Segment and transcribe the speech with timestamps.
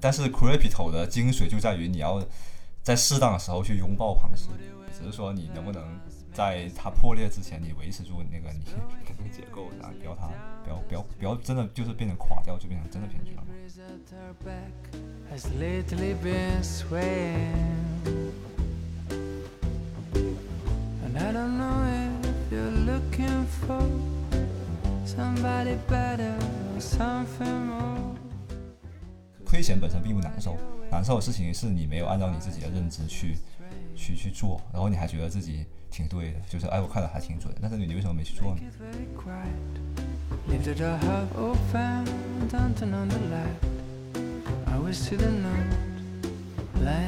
[0.00, 2.22] 但是 Crypto 的精髓就在于你要
[2.82, 4.48] 在适当的时候去拥抱庞氏，
[4.96, 5.82] 只是说你能不能
[6.32, 8.64] 在它破裂之前，你维持住那个你
[9.18, 10.28] 那个结构，然后不要它
[10.64, 13.44] 不要不要不要真的就是变成垮掉，就变成真的骗局了。
[25.04, 26.36] Somebody better,
[26.78, 28.17] something more
[29.48, 30.58] 亏钱本身并不难受，
[30.90, 33.34] 难受的事情是你没有按照你自己的认知去
[33.96, 38.60] 去去做，然后你还觉得自己挺对的，就是哎我看的还挺准，但是你为什么没去做呢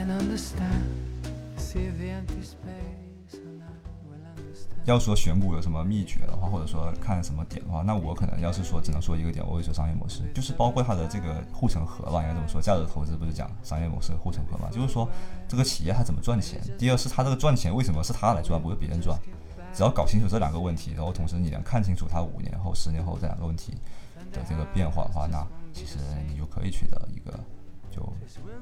[0.08, 0.84] ？On stand,
[1.58, 2.44] see the empty.
[4.84, 12.60] 要说选股有什么秘诀的话，或者说看什么点的话，那我可能要是说只能说一个点，我会说商业模式，就是包括它的这个护城河吧，应该这么说。
[12.60, 14.68] 价值投资不是讲商业模式护城河嘛？
[14.72, 15.08] 就是说
[15.46, 16.60] 这个企业它怎么赚钱。
[16.78, 19.18] 第二是它这个赚钱为什么是它来赚，不是别人赚？
[19.72, 23.74] 只要搞清楚这两个问题，然后同时你能看清楚它五年后、十年后这两个问题
[24.32, 27.38] 的这个变化的话，那其实你就可以取得一个
[27.88, 28.02] 就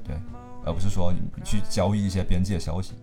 [0.03, 0.15] 对，
[0.63, 2.93] 而不是说你去交易一些边界消息。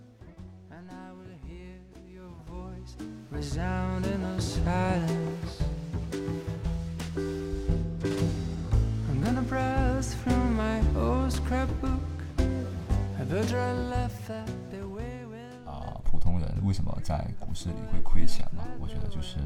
[15.66, 18.64] 啊、普通人为什么在股市里会亏钱嘛？
[18.80, 19.36] 我觉得就是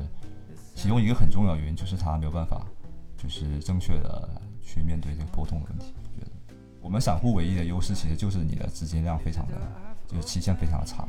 [0.76, 2.64] 其中一个很重要的原因就是他没有办法，
[3.16, 4.30] 就是正确的
[4.62, 5.92] 去面对这个波动的问题。
[5.98, 6.30] 我觉得
[6.80, 9.54] 我们散户唯一的优势其实就是你的资金量非常的，
[10.06, 11.08] 就是期限非常的长，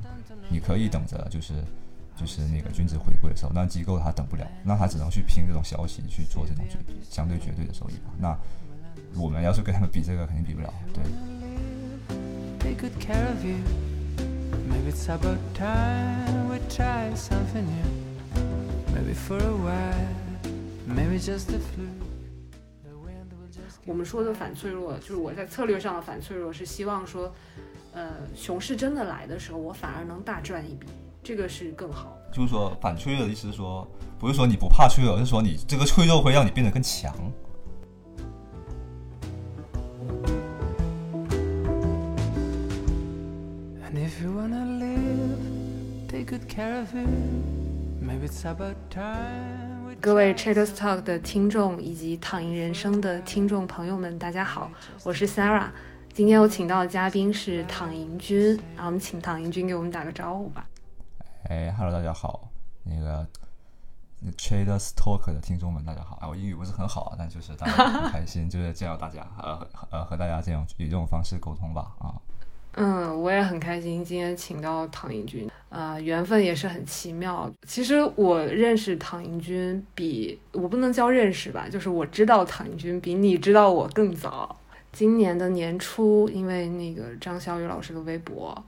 [0.50, 1.64] 你可以等着就是
[2.22, 6.78] 就是那个均值回归的时候，那机构它等不了，那它只能去拼这种消息去做这种绝
[7.10, 8.12] 相对绝对的收益吧。
[8.20, 8.38] 那
[9.20, 10.72] 我们要是跟他们比这个，肯定比不了。
[10.94, 11.04] 对
[12.60, 13.58] ，Take good care of you.
[14.70, 17.90] Maybe it's about time we try something new.
[18.94, 20.08] Maybe for a while,
[20.88, 22.06] maybe just a fluke.
[22.84, 27.34] The wind will just 我们说的反脆弱，就是我在策略上的反脆弱，是希望说，
[27.94, 30.88] 呃，熊市真的来的时候，我反而能大赚一笔，
[31.24, 32.18] 这个是更好。
[32.32, 33.88] 就是说反脆弱的意思是说，
[34.18, 37.14] 不是说你不怕脆弱，而是说你这个脆弱会让你变得更强。
[43.84, 47.08] And if you wanna live, take good care of it.
[48.02, 54.72] Maybe it's about time 各位 Traders Talk 的听众以及躺赢人生的听众朋友们，大家好，
[55.04, 55.68] 我是 Sarah。
[56.14, 60.66] 今天我请到的嘉宾是躺赢君，然后我们请躺赢君给我们打个招呼吧。
[61.52, 62.48] 哎，Hello，大家好，
[62.86, 63.28] 那个
[64.38, 66.16] Traders Talk 的听众们，大家好。
[66.22, 71.92] 啊，我英语不是很好，但就是大家很开心， 就是见到大家，呃呃和大家这样以这种方式沟通吧。
[72.00, 72.16] 啊，
[72.76, 77.52] 嗯，我也很开心今天请到唐英军，呃，缘分也是很奇妙。
[77.68, 84.56] 其实我认识唐英军比我不能叫认识吧，就是我知道唐英军比你知道我更早。
[84.94, 88.64] 今年的年初，因为那个张小雨老师的微博，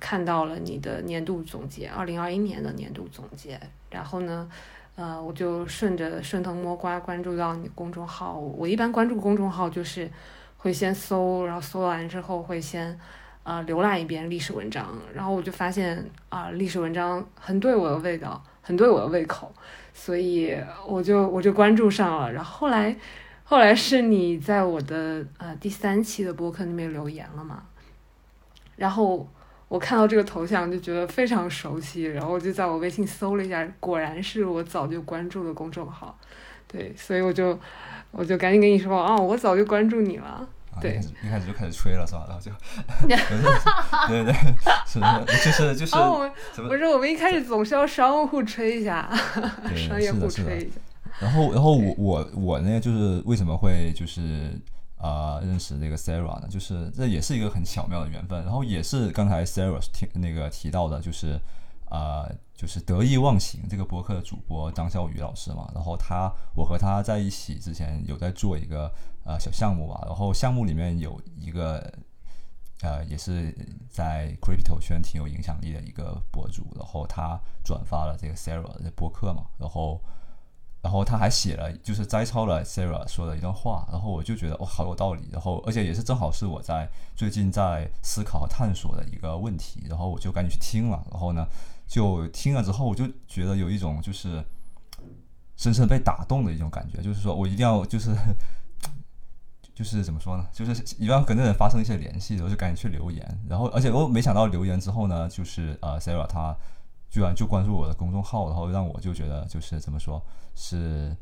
[0.00, 3.60] 看到了你的年度总结，二零二一年的年度总结，
[3.90, 4.48] 然后呢，
[4.96, 8.38] 呃，我就顺着顺藤摸瓜关注到你公众号。
[8.38, 10.10] 我一般关注公众号就是
[10.56, 12.98] 会先搜，然后搜完之后会先。
[13.44, 19.52] 呃浏览一遍历史文章，然后我就发现啊、历史文章很对我的味道，很对我的胃口，
[19.92, 20.56] 所以
[20.86, 22.32] 我就我就关注上了。
[22.32, 22.96] 然后后来
[23.42, 27.64] 后来是你在我的呃第三期的播客里面留言了嘛，
[28.76, 29.28] 然后
[29.72, 36.18] 我看到这个头像就觉得非常熟悉，然后我就在我微信搜了一下，果然是我早就关注的公众号，
[36.68, 37.58] 对，所以我就
[38.10, 40.26] 我就赶紧跟你说啊、我早就关注你了。
[40.26, 40.46] 啊
[40.80, 42.26] 对一开始就开始吹了是吧？
[42.28, 42.50] 然后就，
[44.08, 44.34] 对对对，
[44.86, 49.08] 是的，就是就是哦，我们不是我们一开始总是要商户吹一下，
[49.66, 50.76] 对 商业户是的是的吹一下。
[51.18, 54.50] 然后，然后我我我呢，就是为什么会就是
[55.02, 56.48] 呃认识这个 Sarah 呢？
[56.48, 58.42] 就是这也是一个很巧妙的缘分。
[58.44, 61.38] 然后也是刚才 Sarah 提那个提到的，就是
[61.90, 65.70] 呃就是得意忘形这个播客的主播张笑宇老师嘛。
[65.74, 68.90] 然后他我和他在一起之前有在做一个
[69.24, 70.00] 呃小项目吧。
[70.06, 71.92] 然后项目里面有一个
[72.82, 73.54] 呃，也是
[73.88, 80.02] 在 crypto 圈挺有影响力的一个博主，然后他转发了这个 Sarah 的播客嘛，然后，
[80.82, 91.46] 然后他还写了，就是摘抄了 Sarah 说的一段话，然后我就觉得哇，好有道理，然后而且也是正好是我在最近在思考和探索的一个问题，然后我就赶紧去听了，然后呢，
[91.86, 94.44] 就听了之后，我就觉得有一种就是
[95.56, 98.12] 深深被打动的一种感觉，就是说我一定要就是
[99.74, 100.44] 就是怎么说呢？
[100.52, 106.56] 就是一定要跟这人发生一些联系，然后就赶紧去留言，然后而且我没想到留言之后呢，就是呃，Sarah 她
[107.12, 110.24] 居然就关注我的公众号，然后让我就觉得就是怎么说
[110.54, 111.14] 是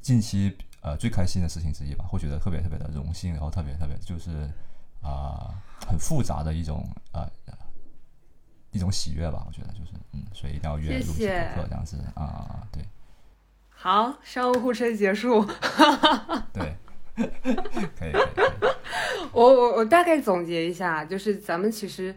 [0.00, 4.50] 近期呃最开心的事情之一吧，会觉得特别特别的荣幸，然后特别特别就是
[5.02, 5.52] 啊、
[5.86, 7.30] 很复杂的一种呃
[8.70, 12.82] 一种喜悦吧，我觉得就是嗯，所以一定要约录期谢谢播客这样子啊、对。
[13.68, 15.44] 好，商务互吹结束。
[16.54, 16.74] 对，
[17.14, 18.12] 可以可以可以，
[19.32, 22.16] 我我我大概总结一下，就是咱们其实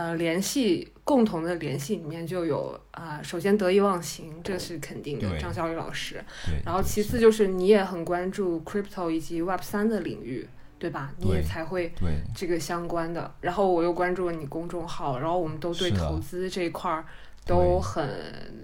[0.00, 6.24] 呃联系共同的联系里面就有啊、首先得意忘形，这是肯定的，张小雨老师。
[6.46, 10.48] 对，然后其次就是你也很关注 crypto 以及 Web 三的领域，
[10.78, 11.12] 对吧？
[11.18, 13.30] 你也才会对这个相关的。
[13.40, 17.04] 然后我又关注了你公众号，然后我们都对投资这一块儿
[17.44, 18.02] 都很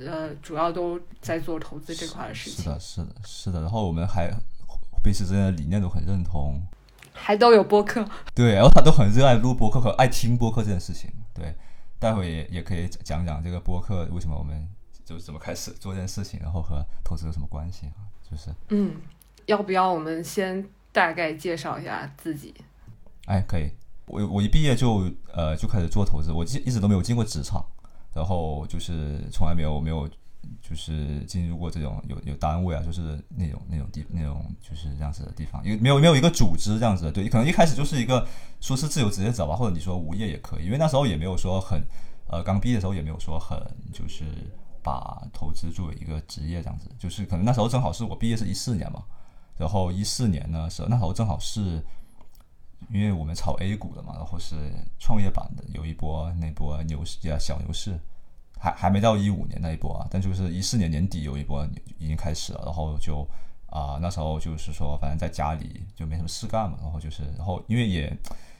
[0.06, 3.60] 呃，主要都在做投资这块的事情，是的，是的，是的。
[3.60, 4.30] 然后我们还
[5.02, 6.62] 彼此之间的理念都很认同，
[7.12, 8.04] 还都有播客。
[8.34, 11.10] 对，然后他都很热爱录播客和爱听播客这件事情。
[11.36, 11.54] 对，
[11.98, 14.66] 待会也也可以讲讲这个播客为什么我们
[15.04, 18.08] 就怎么开始做这件事情，然后和投资有什么关系啊？
[18.28, 18.96] 就是，嗯，
[19.46, 22.54] 要不要我们先大概介绍一下自己？
[23.26, 23.70] 哎，可以。
[24.06, 27.64] 我我一毕业就呃就开始做投资，我一一直都没有进过职场，
[28.14, 30.08] 然后就是从来没有没有
[30.60, 38.26] 就是进入过这种有有单位啊，就是那种那种地那种就是这样子的地方，因为没有没有一个组织这样子的，对，可能一开始就是一个
[38.60, 41.82] 说是自由职业者吧，或者你说无业也可以，因为那时候也没有说很
[42.28, 43.58] 呃刚毕业的时候也没有说很
[43.92, 44.24] 就是
[44.82, 49.02] 把投资作为一个职业这样子，就是可能那时候正好是我毕业是一四年嘛，
[49.56, 51.82] 然后一四年呢是那时候正好是。
[52.90, 54.54] 因为我们炒 A 股的嘛，然后是
[54.98, 57.98] 创业板的有一波那波牛市呀小牛市，
[58.58, 61.66] 还还没到一五年那一波啊，但就是一四年年底有一波
[61.98, 63.26] 已经开始了，然后就
[63.68, 68.08] 啊、那时候就是说反正在家里就没什么事干嘛，然后就是然后因为也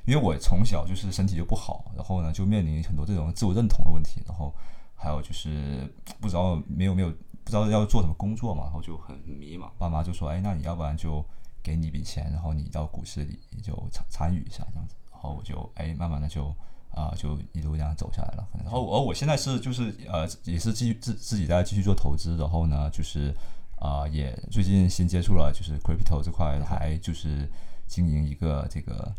[0.05, 4.53] 因为我从小就是身体就不好，然后呢就面临很多这种自我认同的问题，然后
[4.95, 5.91] 还有就是
[6.21, 7.09] 不知道没有没有
[7.45, 11.25] 不知道要做什么工作嘛，然后就很迷茫，爸妈就说哎那你要不然就
[11.63, 16.55] 给你一笔钱，然后你到股市里就参参与一下这样子，然后我就哎慢慢的就
[16.97, 18.49] 啊、就一路这样走下来了。
[18.65, 23.33] 然后而我现在是就是呃也是继续自自己在继续做投资，然后呢就是
[23.79, 27.47] 啊、也最近新接触了就是 crypto 这块，还就是
[27.87, 29.15] 经营一个这个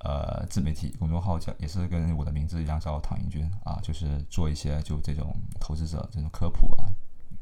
[0.00, 6.88] 呃自媒体公众号叫也是跟我的名字一样叫唐英军啊，就是做一些就这种投资者这种科普啊，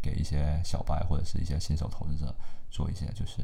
[0.02, 2.34] 给一些小白或者是一些新手投资者
[2.68, 3.38] 做一些就是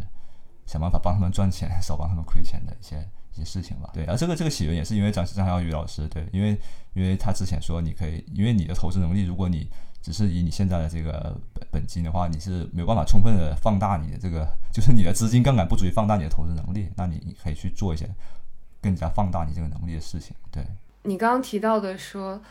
[0.66, 3.90] 想办法帮他们赚钱，少帮他们亏钱的一些一些事情吧。
[3.92, 6.58] 对，而这个这个起源也是因为张张小雨老师，对，因为
[6.94, 9.68] 因为他之前说你可以，因为你的投资能力，如果你
[10.02, 18.08] 只是以你现在的这个本本金的话，你是没有办法充分的放大你的这个， 就是你的资金杠杆不足以放大你的投资能力，那你可以去做一些
[18.80, 20.34] 更加放大你这个能力的事情。
[20.50, 20.64] 对，
[21.04, 22.42] 你刚刚提到的说，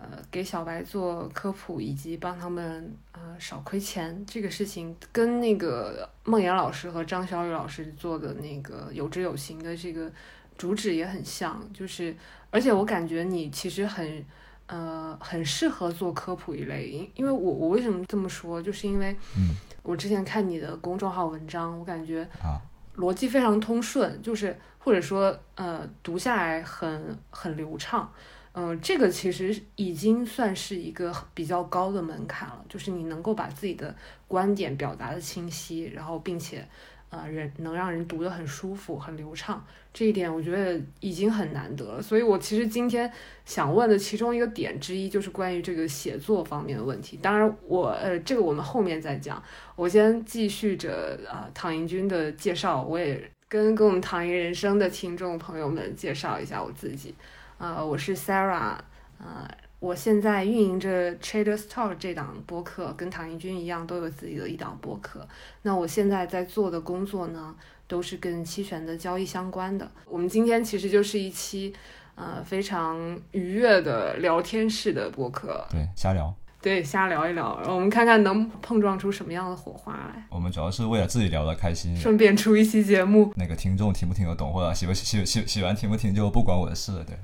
[0.00, 10.10] 呃，给小白做科普以及帮他们呃少亏钱这个事情，跟那个梦岩老师和张小雨老师做的那个有知有行的这个
[10.56, 12.16] 主旨也很像，就是
[12.50, 14.24] 而且我感觉你其实很。
[14.70, 22.60] 呃，很适合做科普一类，因因为我我为什么这么说，就是因为嗯我之前看你的公众号文章，我感觉啊，
[22.98, 28.12] 逻辑非常通顺，就是或者说呃读下来很很流畅，
[28.60, 33.94] 嗯、这个其实已经算是一个比较高的门槛了，就是你能够把自己的
[34.26, 36.66] 观点表达的清晰，然后并且
[37.10, 42.02] 呃人能让人读得很舒服、很流畅，这一点我觉得已经很难得了。
[42.02, 43.08] 所以我其实今天
[43.44, 47.16] 想问的其中一个点之一就是关于这个写作方面的问题。
[47.22, 49.40] 当然我呃这个我们后面再讲，
[49.76, 57.14] 我先继续着啊、呃唐寅军的介绍，我也跟跟我们唐寅人生的听众朋友们介绍一下我自己。
[57.58, 58.76] 呃，我是 Sarah，
[59.18, 59.48] 呃，
[59.80, 65.26] 我现在运营着 Traders Talk 这档播客，跟唐一军一样，都有自己的一档播客。
[65.62, 67.54] 那我现在在做的工作呢，
[67.88, 69.90] 都是跟期权的交易相关的。
[70.06, 71.74] 我们今天其实就是一期
[72.14, 76.32] 呃非常愉悦的聊天式的播客，对，瞎聊。
[76.60, 83.32] 对，瞎聊一聊，然后我们看看能碰撞出什么样的火花来，我们主要是为了自己聊得开心，顺便出一期节目。
[83.36, 87.04] 那个听众听不听得懂，或者喜不喜喜喜欢听不听就不管我的事了。
[87.04, 87.16] 对，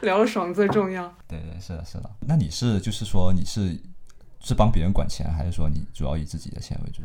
[0.00, 1.06] 聊得爽最重要。
[1.28, 2.10] 对对，是的，是的。
[2.20, 3.78] 那你是就是说你是
[4.40, 7.02] 是帮别人管钱，还是说你主要以自己的钱为主？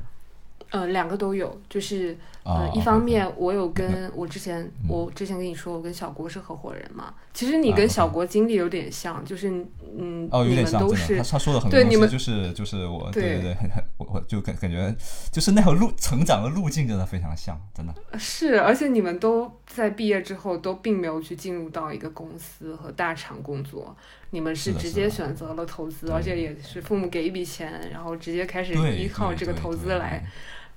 [0.71, 7.13] 呃，两个都有，就是啊、呃，一方面我有跟我之前嗯我之前跟你说，我跟小郭是合伙人嘛。
[7.33, 9.49] 其实你啊跟小郭经历有点像，就是
[9.97, 11.17] 嗯，哦，有你点像，们都是。
[11.17, 14.93] 他他说的很多对你们就是就是我对对对对，很很 我我就感感觉
[15.31, 17.93] 就是那条路成长的路径真的非常像，真的。
[18.17, 23.95] 是，而且你们都在毕业之后都并没有去进入到一个公司和大厂工作，
[24.31, 30.25] 你们是直接选择了投资，而且也是父母给一笔钱，然后直接开始，依靠这个投资来，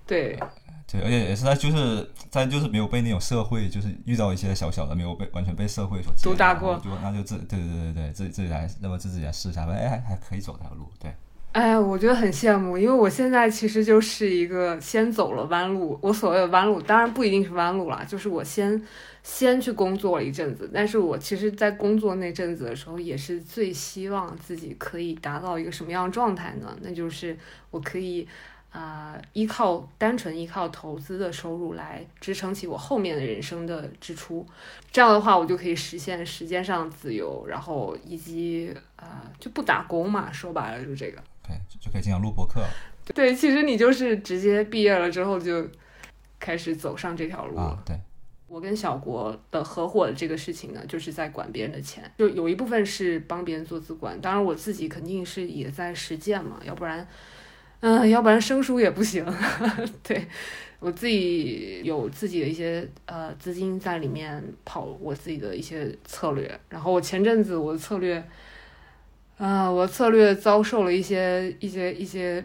[0.07, 0.39] 对，
[0.87, 11.13] 对，而且也是在就是在就是没有被那种社会就是遇到一些小小的没有被完全被社会所毒打过就那就自对对对对对自己自己来那么自己来试一下，发现哎还还可以走这条路，对。
[11.53, 15.97] 哎，我觉得很羡慕，因为我现在其实就是一个先走了弯路。
[16.03, 18.83] 我所谓的弯路，当然不一定是弯路啦，就是我先
[19.23, 26.77] 先去工作了一阵子，但是我其实，在工作那阵子的时候，也是最希望自己可以达到一个什么样的状态呢？
[26.83, 27.39] 那就是
[27.71, 28.27] 我可以。
[28.75, 34.45] 啊、依靠单纯依靠投资的收入来支撑起我后面的人生的支出，
[34.91, 41.23] 这样的话，我就可以实现时间上自由，然后以及啊、就不打工嘛，说白了就是这个。
[41.47, 42.69] 对，就就可以经常录播客了
[43.15, 45.65] 对，其实你就是直接毕业了之后就
[46.41, 47.63] 开始走上这条路了。
[47.63, 47.97] 啊，对，
[48.49, 57.07] 我跟小国的合伙的这个事情呢，就是在管别人的钱，就有一部分是帮别人做资管，当然我自己肯定是也在实践嘛，要不然，
[57.87, 59.23] 嗯、要不然生疏也不行。
[60.03, 60.27] 对
[60.81, 68.23] 我自己有自己的一些呃资金在里面跑我自己的一些策略，然后我前阵子我的策略，
[69.37, 72.43] 啊、我的策略遭受了一些一些一些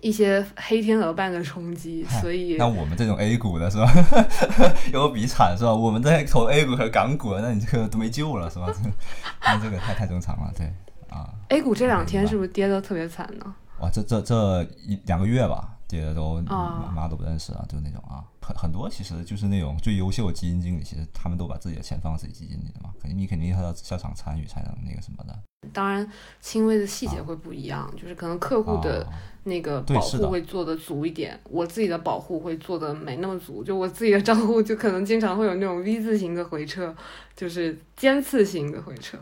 [0.00, 3.92] 一些黑天鹅般的冲击，所以那我们这种 A 股的是吧，
[4.92, 5.74] 有比惨是吧？
[5.74, 8.72] 我们在投 A 股和港股，那你这个都没救了是吧？
[8.72, 8.88] 这
[9.42, 10.66] 那这个太太正常了，对
[11.08, 13.54] 啊，A 股这两天是不是跌的特别惨呢？
[13.80, 25.38] 哇，这这这一两个月吧，跌的都啊妈妈都不认识了，就是那种啊，很很多其实就是那种最优秀的基金经理，其实他们都把自己的钱放在自己基金里的嘛，肯定你肯定要下场参与才能那个什么的。
[25.72, 26.10] 当然，
[26.40, 29.12] 轻微的细节会不一样，就是可能客户的啊
[29.44, 33.62] 那个保护会做的足一点，我自己的保护会做的没那么足。
[33.62, 36.94] 就我自己的账户，就可能经常会有那种 V 字形的回撤，
[37.36, 39.18] 就是尖刺型的回撤。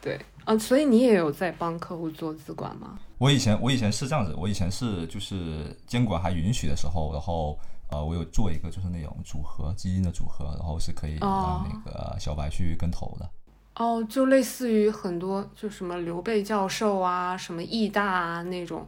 [0.00, 2.98] 对，啊，所以你也有在帮客户做资管吗？
[3.18, 7.58] 我以前我以前是这样子，我以前是就是监管还允许的时候，然后
[7.90, 13.28] 呃，我有做一个就是那种组合基金的组合，然后是可以哦让那个小白去跟投的。
[13.76, 18.86] 哦，就类似于很多就什么刘备教授啊，什么易大啊那种。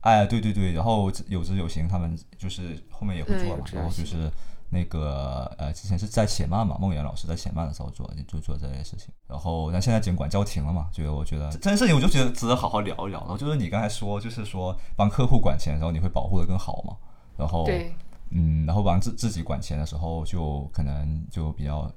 [0.00, 4.30] 哎，对对对，然后有知有行，他们就是后面也会做嘛，然后就是
[4.72, 13.18] 那个呃，之前是在且慢嘛，梦圆老师在且慢的时候做就做这些事情，然后但现在监管叫停了嘛，就我觉得这件事情我就觉得值得好好聊一聊。
[13.20, 16.96] 然后就是你刚才说，就是说帮客户管钱的时候，你会保护的更好嘛，
[17.36, 17.92] 然后对，
[18.30, 21.90] 嗯，然后帮自自己管钱的时候，就可能就比较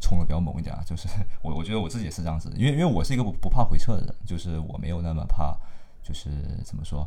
[0.00, 0.82] 冲的比较猛一点啊。
[0.86, 1.08] 就是
[1.42, 5.56] 我我觉得我自己也是这样子，因为因为我是一个不不怕回撤的人，就是我没有那么怕，
[6.00, 6.30] 就是
[6.64, 7.04] 怎么说，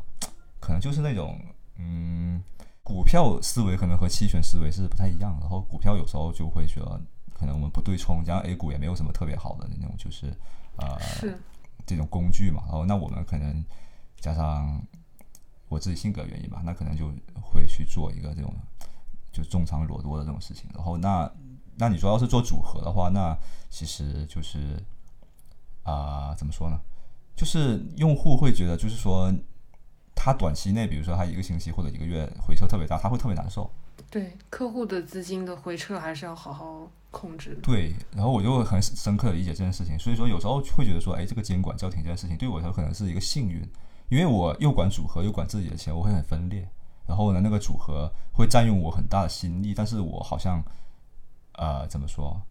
[0.60, 1.40] 可能就是那种
[1.78, 2.44] 嗯，
[2.84, 5.40] 股票思维可能和期权思维是不太一样的。
[5.42, 7.02] 然后股票有时候就会觉得
[7.34, 10.34] 可能我们不对冲，加上 A 股也没有什么特别好的那种，就是
[10.78, 11.38] 呃是，
[11.86, 12.62] 这种工具嘛。
[12.66, 13.64] 然后那我们可能
[14.20, 14.82] 加上
[15.70, 17.12] 我自己性格原因吧，那可能就
[17.42, 18.54] 会去做一个这种
[19.32, 20.70] 就重仓裸多的这种事情。
[20.76, 21.32] 然后那
[21.76, 23.36] 那你说要是做组合的话，那
[23.70, 24.84] 其实就是
[25.84, 26.80] 啊、怎么说呢？
[27.36, 29.34] 就是用户会觉得，就是说
[30.16, 33.70] 他短期内，比如说他一个星期或者一个月回撤特别大，他会特别难受。
[34.10, 37.62] 对，客户的资金的回撤还是要好好控制的。
[37.62, 43.68] 对，然后我就很深刻的理解这件事情，所以说有时候会觉得说，哎，这个监管叫停这件事情对我来说可能是一个幸运，
[44.10, 46.68] 因为我又管组合又管自己的钱，我会很分裂。
[47.06, 50.64] 然后呢，那个组合会占用我很大的心力，但是我好像，
[51.54, 52.42] 呃，怎么说，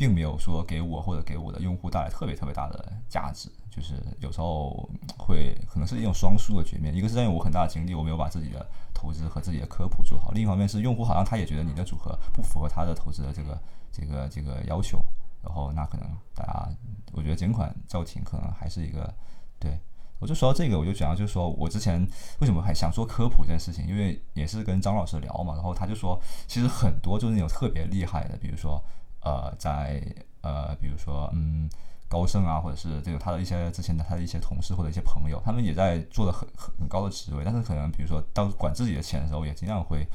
[0.00, 4.88] 并没有说给我或者给我的用户带来特别特别大的价值，就是有时候
[5.18, 13.60] 会可能是一种双输的局面，一个是占用我很大的精力，我没有把自己的投资和自己的科普做好；另一方面是用户好像他也觉得你的组合不符合他的投资的这个
[13.92, 15.04] 这个这个要求，
[15.42, 16.70] 然后那可能大家，
[17.12, 19.12] 我觉得监管叫停可能还是一个
[19.58, 19.78] 对。
[20.18, 22.06] 我就说到这个，我就讲，就是说我之前
[22.40, 28.82] 为什么还想做科普这件事情，因为也是跟张老师聊嘛，然后他就说，其实很多就是那种特别厉害的，比如说
[29.22, 30.02] 呃，在
[30.42, 31.68] 呃，比如说嗯，
[32.08, 40.06] 高盛啊，或者是这个他的一些之前的他的一些同事或者一些朋友，他们也在做的很很很高的职位，但是可能比如说到管自己的钱的时候，也经常会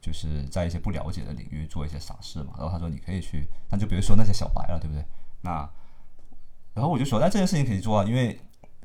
[0.00, 2.54] 就是在一些不了解的领域做一些傻事嘛。
[2.58, 5.04] 然后他说你可以去，那就比如说那些小白了，对不对？
[5.40, 5.68] 那
[6.74, 8.38] 然后我就说，那这件事情可以做啊，因为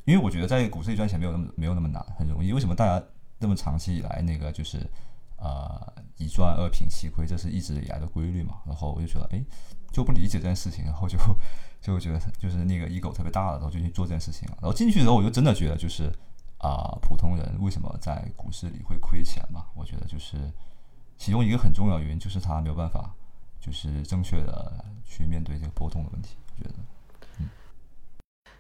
[0.06, 2.54] 因为我觉得在股市里赚钱没有那么没有那么难，很容易。
[2.54, 3.04] 为什么大家
[3.40, 4.80] 那么长期以来那个就是
[5.38, 8.56] 呃一赚二平七亏，这是一直以来的规律嘛？
[8.66, 9.44] 然后我就觉得，哎，
[9.92, 11.18] 就不理解这件事情，然后就
[11.82, 14.58] 就觉得就是那个 ego 特别大了，然后就去做这件事情了。
[14.62, 16.12] 然后进去之后，我就真的觉得就是
[16.60, 19.68] 啊、普通人为什么在股市里会亏钱嘛？
[19.76, 20.36] 我觉得就是
[21.16, 23.14] 其中一个很重要的原因就是他没有办法
[23.60, 26.36] 就是正确的去面对这个波动的问题。
[26.58, 26.76] 我觉得
[27.40, 27.50] 嗯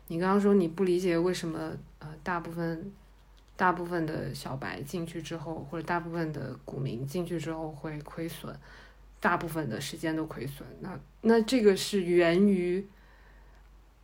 [0.09, 2.91] 你刚刚说你不理解为什么呃大部分
[3.57, 8.55] 大部分的小白进去之后，或者大部分的股民进去之后会亏损，
[9.19, 10.65] 大部分的时间都亏损。
[10.79, 12.85] 那那这个是源于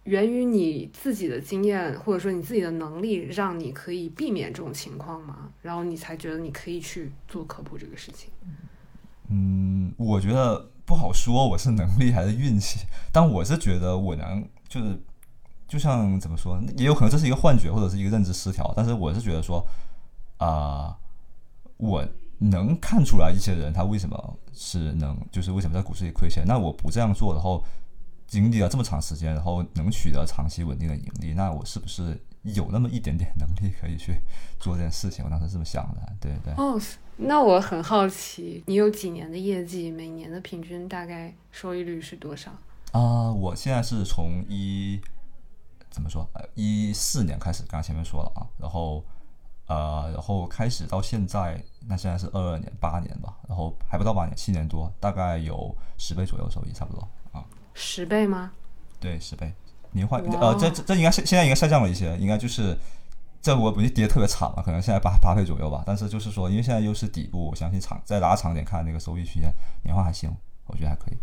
[0.06, 5.50] 源于你自己的经验，或者说你自己的能力，让你可以避免这种情况吗？
[5.62, 8.30] 然后你才觉得你可以去做科普这个事情。
[9.30, 12.80] 嗯，我觉得不好说，我是能力还是运气，
[13.12, 15.00] 但我是觉得我能，就是
[15.74, 19.66] 就像怎么说，也有可能这是一个幻觉或者是一个认知失调，但是我是觉得说，
[20.38, 20.96] 啊、
[21.78, 27.64] 我能看出来一些人他为什么是能，就是为什么在股市里亏钱，那我不这样做，然后
[28.28, 34.22] 经历了这么长时间，然后能取得长期稳定的盈利，那我是不是有那么一点点能力可以去
[34.60, 35.26] 做这件事情？
[35.26, 36.54] 我当时这么想的，对对。
[36.54, 36.80] 哦，
[37.18, 39.90] 那我很好奇，你有几年的业绩？
[39.90, 42.52] 每年的平均大概收益率是多少？
[42.92, 45.02] 啊、我现在是从一
[45.94, 46.28] 怎么说？
[46.34, 49.06] 呃，一四年开始，刚刚前面说了啊，然后
[49.68, 57.46] 呃，然后开始到现在，那现在是二二年，八年吧，然后还不到八年，七年多，大概有十倍左右收益，差不多啊，
[57.76, 58.52] 十倍吗？
[59.00, 59.54] 对，十倍。
[59.92, 62.76] 年化呃，这这这应该是现在应该下降了一些，应该就是
[63.40, 70.36] 这我不是跌特别惨嘛，可能现在八八倍左右吧，但是就是说，因为现在又是底部，我相信长再拉长点看那个收益区间，年化还行，
[70.66, 71.18] 我觉得还可以。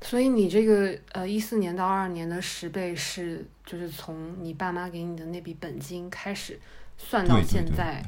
[0.00, 6.58] 所以你这个呃一四年到二二年的十倍是就是从你爸妈给你的那笔本金开始
[6.96, 8.02] 算到对对对现在，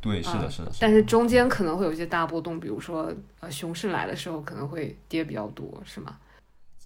[0.00, 6.16] 对，是的，啊是的，是的但是中间可能会有一些大波动，比如说呃熊市来的时候可能会跌比较多，是吗？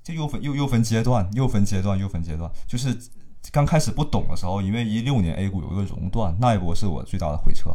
[0.03, 2.51] 就又分又又分阶段，又分阶段，又分阶段。
[2.67, 2.97] 就是
[3.53, 7.71] 刚开始不懂的时候，因为一六年 A 股有一个熔断，那一波是我最大的回撤。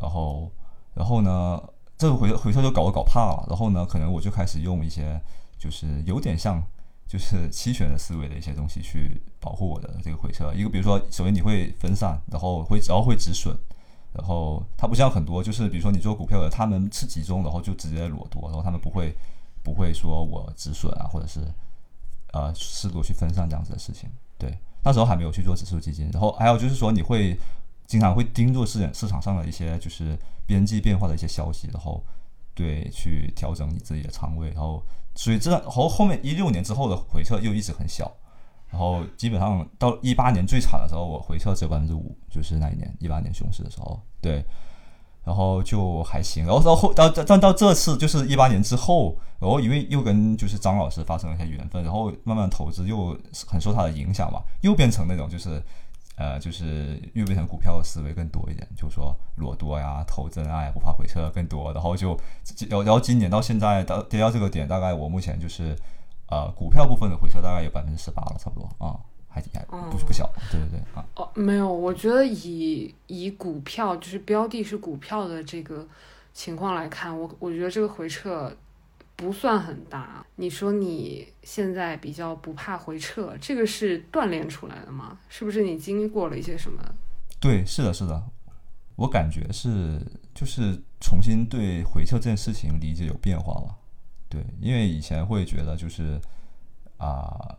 [0.00, 0.50] 然后，
[0.94, 1.62] 然后呢，
[1.98, 3.46] 这个回回撤就搞我搞怕了。
[3.48, 5.20] 然后呢，可能我就开始用一些
[5.60, 6.60] 就是有点像
[7.06, 10.52] 就是期权的思维的一些东西去保护我的这个回撤。
[10.54, 13.56] 一个比如说，首先你会分散，然后会然后会止损。
[14.12, 19.14] 然后它不像很多，就是比如说你做股票的，他们是集中，然后就直接裸多，然后他们不会
[19.62, 21.40] 不会说我止损啊，或者是
[22.32, 24.10] 呃适度去分散这样子的事情。
[24.36, 27.38] 对，那时候还没有去做指数基金，然后还有就是说你会
[27.86, 32.02] 经常会盯住市场市场上的一些就是边际变化的一些消息，然后
[32.52, 34.82] 对去调整你自己的仓位，然后
[35.20, 38.10] 所以这后后面一六年之后的回撤又一直很小。
[38.70, 44.42] 然后基本上到一八年最惨的时候，我回撤只有百分之五，就是那一年一八年熊市的时候，对，
[45.22, 46.46] 然后就还行。
[46.46, 53.14] 然后到后到到到这次就是一八年之后，然后因为又跟就是张老师发生了一些缘分，然后慢慢投资又
[53.46, 55.62] 很受他的影响嘛，又变成那种就是
[56.20, 62.14] 呃就是又变成股票的思维更多一点，就是说裸多呀、投真爱不怕回撤更多，然后就
[62.68, 65.74] 然后今年到现在到跌到这个点，大概我目前就是。
[66.32, 68.94] 呃，股票部分的回撤大概有百分之十八了，差不多啊、
[69.28, 75.84] 还还不不小，对对对啊，哦，没有，我觉得以以股票就是标的是股票的这个
[76.32, 78.56] 情况来看，我我觉得这个回撤
[79.20, 80.24] 不算很大。
[80.36, 85.18] 你说你现在比较不怕回撤，这个是锻炼出来的吗？
[85.28, 86.82] 是不是你经历过了一些什么？
[87.38, 88.22] 对，是的，是的，
[88.96, 90.00] 我感觉是
[90.34, 93.76] 就是重新对回撤这件事情理解有变化了。
[94.30, 96.18] 对，因为以前会觉得就是
[96.96, 97.54] 啊、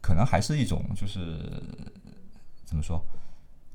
[0.00, 1.62] 可能还是一种就是
[2.64, 3.00] 怎么说，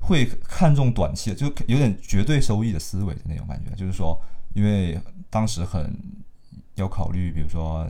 [0.00, 3.74] 会看重短期，就有点绝对收益的思维的那种感觉。
[3.74, 4.20] 就是说，
[4.54, 5.90] 因为当时很
[6.76, 7.86] 要考虑，比如说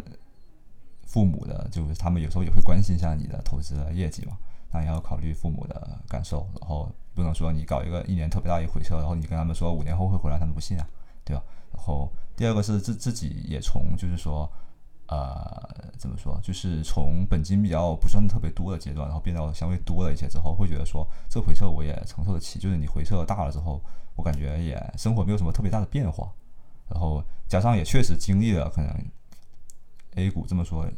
[1.06, 4.36] 父母的，就是他们有时候也会关心一下你的投资的业绩嘛，
[4.72, 10.88] 那也要考虑父母的感受，然后不能说你搞一个一年特别大一回撤，然后你跟他们说五年后会回来，他们不信啊，
[11.24, 11.42] 对吧？
[11.72, 14.50] 然后第二个是自自己也从就是说，
[15.08, 23.80] 呃，怎么说，就是从本金比较不算特别多的阶段，然后变到相对多了一些之后，会觉得说这回撤我也承受得起，就是你回撤大了之后，
[24.14, 26.32] 我感觉也生活没有什么特别大的变化，
[26.88, 28.90] 然后加上也确实经历了可能
[30.14, 30.88] A 股这么说，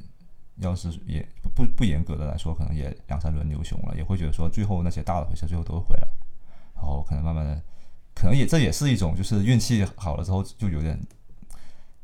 [0.56, 6.08] 要是也不不严格的来说，可能也两三轮牛熊了，也会觉得说最后那些大的回撤最后都会回来，
[6.74, 7.60] 然后可能慢慢的，
[8.14, 10.98] 可能也这也是一种就是运气好了之后就有点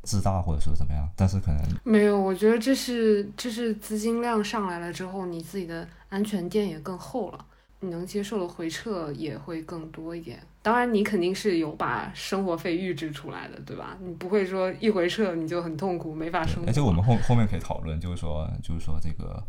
[0.02, 7.46] 自大或者说怎么样，但是可能没有，我觉得这是这是资金量上来了之后，你自己的安全垫也更厚了，
[7.80, 10.40] 你能接受的回撤也会更多一点。
[10.64, 13.98] 当然，你肯定是有把生活费预支出来的，对吧？
[14.00, 16.66] 你不会说一回撤你就很痛苦，没法生活。
[16.66, 19.44] 而且我们后后面可以讨论，就是说就是说这个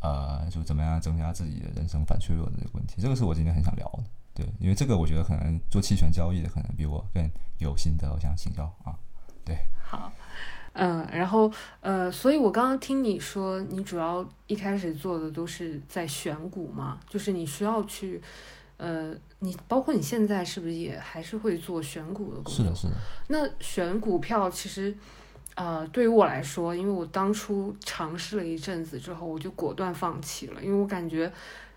[0.00, 4.02] 呃，就怎么样增加自己的人生反脆弱的这个问题，这个是我今天很想聊的。
[4.34, 8.92] 对，因为这个我觉得可能做期权交易的可能比我更有心得，我想请教啊。
[9.44, 10.12] 对，好，
[10.72, 11.48] 嗯，然后
[11.80, 18.20] 呃，所以我刚刚听你说，你主要一开始做的都是在选股嘛，就是你需要去，
[18.78, 22.52] 呃，你包括你现在是不是也还是会做选股的工作？
[22.54, 22.94] 是的，是的，
[23.28, 24.94] 那选股票其实，
[25.54, 31.32] 呃，对于我来说，因为我当初尝试了一阵子之后，我就果断放弃了，因为我感觉，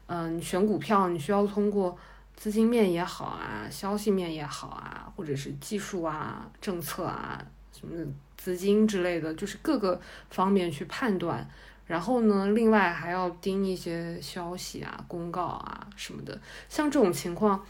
[0.07, 1.97] 嗯、你选股票你需要通过
[2.35, 8.05] 资金面也好啊，消息面也好啊，或者是技术啊、政策啊、什么
[8.37, 11.49] 资金之类的，就是各个方面去判断。
[11.89, 16.39] 然后呢，另外还要盯一些消息啊、公告啊什么的。
[16.69, 17.65] 像这种情况，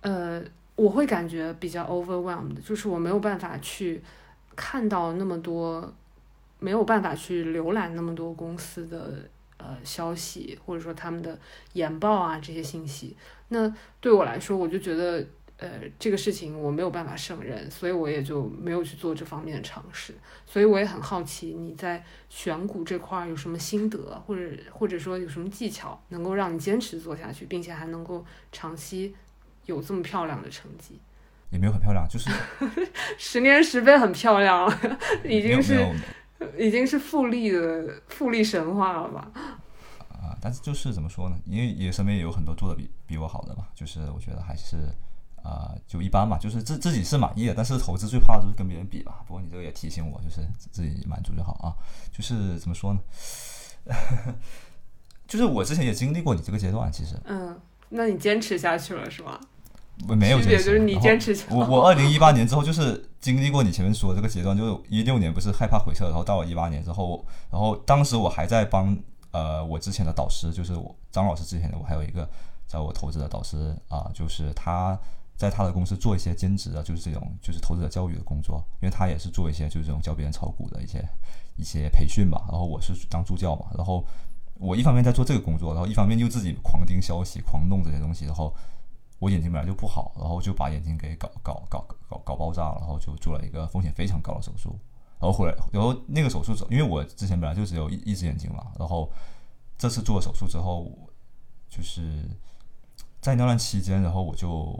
[0.00, 0.40] 呃，
[0.76, 4.00] 我会感觉比较 overwhelmed，就是我没有办法去
[4.54, 5.92] 看到那么多，
[6.60, 11.36] 没有办法去浏览那么多公司的呃消息，或者说他们的
[11.72, 13.16] 研报啊这些信息。
[13.48, 15.26] 那对我来说，我就觉得
[15.62, 20.14] 呃这个事情我没有办法胜任，所以我也就没有去做这方面的尝试。
[20.44, 29.14] 所以我也很好奇你在选股这块儿有什么心得，或者或者说有什么技巧能够让你坚持做下去，并且还能够长期
[29.66, 31.00] 有这么漂亮的成绩。
[31.50, 32.30] 也没有很漂亮，就是
[33.18, 34.66] 十年十倍很漂亮，
[35.24, 35.86] 已经是
[36.58, 39.30] 已经是复利的复利神话了吧？
[40.08, 41.36] 啊，但是就是怎么说呢？
[41.44, 44.76] 因为也身边也有很多做的比比我好的嘛，就是我觉得还是
[45.42, 49.22] 啊、就一般吧，就是自自己是满意的，但是投资最怕的就是跟别人比吧。
[49.26, 51.74] 不过你这个也提醒我，就是自自己满足就好啊。
[52.12, 53.00] 就是怎么说呢？
[55.26, 59.40] 就是我之前也经历过你这个阶段，其实嗯，那你坚持下去了是吗？
[60.08, 68.96] 我没有区别坚持，就是你坚持下我我二零一八年之后就是经历过你前面说的这个阶段，就是一六年不是害怕回撤，然后到了一八年之后，然后当时我还在帮
[69.32, 72.28] 呃我之前的导师，就是我张老师之前的，我还有一个
[72.66, 74.98] 找我投资的导师啊、就是他
[75.42, 81.04] 在他的公司做一些兼职的，就是这种就是投资者教育的工作，因为他也是做一些就是这种教别人炒股的一些
[81.56, 84.04] 一些培训吧，然后我是当助教嘛，然后
[84.54, 88.54] 我一方面在做这个工作，然后一方面又自己狂盯消息、狂弄这些东西，然后
[89.18, 94.78] 我眼睛本来就不好，然后就把眼睛给搞搞搞搞搞爆炸了，然后就做了一个风险非常高的手术，
[95.18, 99.10] 然后回来，然后那个手术，因为我之前本来就只有一一只眼睛嘛，然后
[99.76, 100.86] 这次做了手术之后，
[101.68, 102.30] 就是
[103.20, 104.78] 在那段期间，然后我就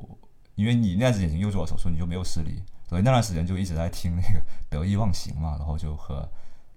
[0.54, 6.28] 因为你那只眼睛又做了手术，你就没有视力，所以那段时间就一直在听那个得意忘形嘛，然后就和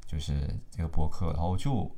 [0.08, 0.34] 就是
[0.72, 1.90] 这个播客，然后就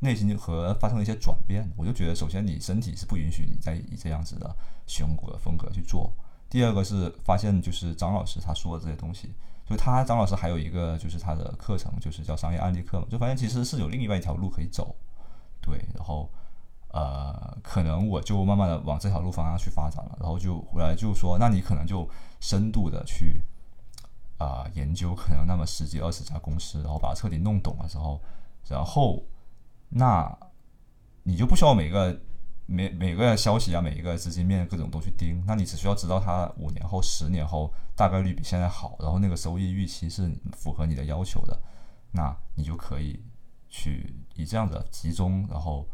[0.00, 1.70] 内心就和发生了一些转变。
[1.76, 4.54] 我就觉得，首先你身体是不允许你再以这样子的
[4.86, 6.12] 选股的风格去做。
[6.48, 9.32] 第二个是发现，就是张老师他说的这些东西，
[9.64, 14.94] 就他张老师还有一个就是他的课程，就是叫商业案例课嘛，就发现其实是有另外一条路可以走。
[15.60, 16.28] 对，然后
[16.92, 22.08] 呃，可能我就慢慢的往这条路方向去发展了，然后就回来就说，那你可能就
[22.40, 23.40] 深度的去
[24.38, 28.20] 啊、研究可能那么十几二十家公司，然后把它彻底弄懂了之后，
[28.68, 29.22] 然后
[29.88, 30.34] 那
[31.22, 32.18] 你就不需要每个
[32.66, 41.60] 每每个消息啊，每一个资金面各种都去盯，那你只需要知道它五年后、十年后大概率比现在好，然后那个收益预期是符合你的要求的，
[42.10, 43.22] 那你就可以
[43.68, 45.86] 去以这样的集中，然后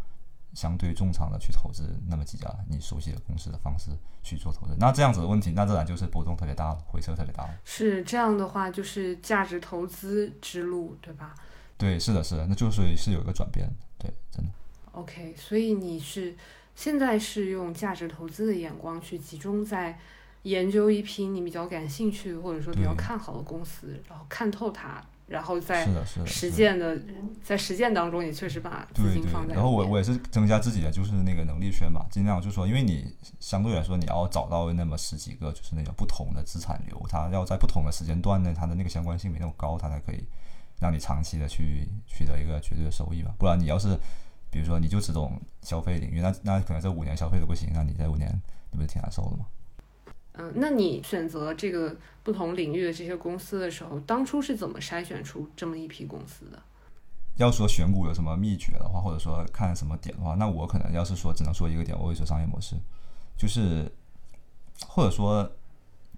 [0.56, 3.90] 相对重仓的去投资那么几家你熟悉的公司的方式
[4.22, 4.74] 去做投资。
[4.78, 7.50] 那这样子的问题，那自然就是波动特别大了，回撤特别大了。
[7.64, 11.34] 是这样的话，就是价值投资之路，对吧
[11.76, 14.50] 对，是的，是的，那就是是有一个转变，对，真的。
[14.92, 16.34] ？OK，所以你是
[16.74, 19.98] 现在是用价值投资的眼光去集中在
[20.44, 25.86] 研究一批你比较感兴趣或者说比较看好的公司，然后看透它，然后在
[26.24, 26.96] 实践的
[27.42, 40.24] 在实践当中也确实把资金放，在然后我我也是增加自己的就是那个能力圈嘛，尽量就是说，因为你相对来说你要找到那么十几个就是那种不同的资产流，它要在不同的时间段内，它的那个相关性没那么高，它才可以
[40.78, 43.34] 让你长期的去取得一个绝对的收益嘛。
[43.36, 43.98] 不然你要是
[44.48, 48.30] 比如说你就只懂消费领域，那那可能这五年消费都不行，那你这五年
[48.70, 49.46] 你不是挺难受的吗？
[50.38, 56.62] 嗯，那你选择这个不同领域的这些公司的时候，当初是怎么筛选出这么一批公司的？
[57.36, 62.76] 要说选股有什么秘诀的话，或者说看什么点的话，那我可能要是说只能说一个点，我会说商业模式，
[63.36, 63.90] 就是
[64.86, 65.50] 或者说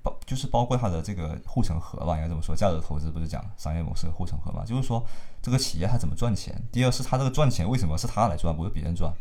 [0.03, 2.55] 包就是包括它的这个护城河吧，应该这么说。
[2.55, 4.65] 价值投资不是讲商业模式护城河嘛？
[4.65, 5.05] 就是说
[5.43, 9.13] 这个企业它怎么赚钱，第二是它这个赚钱为什么是它来赚，不是别人赚。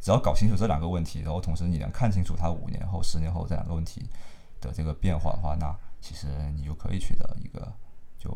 [0.00, 4.04] 只要搞清楚这两个问题，然后同时你能看清楚它五年后、十年后这两个问题
[4.62, 7.70] 的这个变化的话，那其实你就可以取得一个
[8.18, 8.30] 就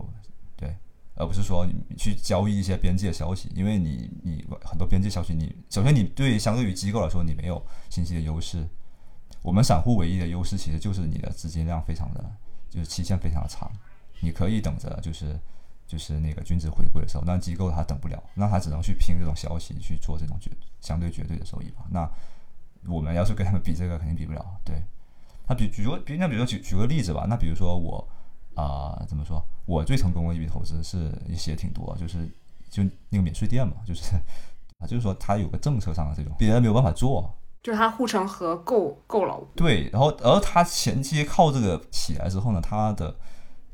[0.56, 0.76] 对，
[1.14, 8.68] 而不是说你去交易一些边界消息，因为你你很多边界消息你，首先你对相对于机构来说你没有信息的优势。
[9.42, 12.24] 我们散户唯一的优势其实就是你的资金量非常的，
[12.68, 13.70] 就是期限非常的长，
[14.20, 15.38] 你可以等着就是
[15.86, 21.86] 就是那个均值回归的时候，那机构它等不了，那它只能去拼这种消息去做这种绝相对绝对的收益吧。
[21.90, 22.10] 那
[22.88, 24.82] 我们要是跟他们比这个肯定比不了，对。
[25.48, 28.06] 那比举个比那比如说举举个例子吧，那比如说我
[28.54, 29.44] 啊、怎么说？
[29.66, 32.26] 我最成功的一笔投资是也写挺多，就是
[32.70, 34.16] 就那个免税店嘛，就是
[34.78, 43.14] 啊，就是说它有个政策上的这种别人没有办法做，就是它护城河够够了，对，然后而它前期靠这个起来之后呢，它的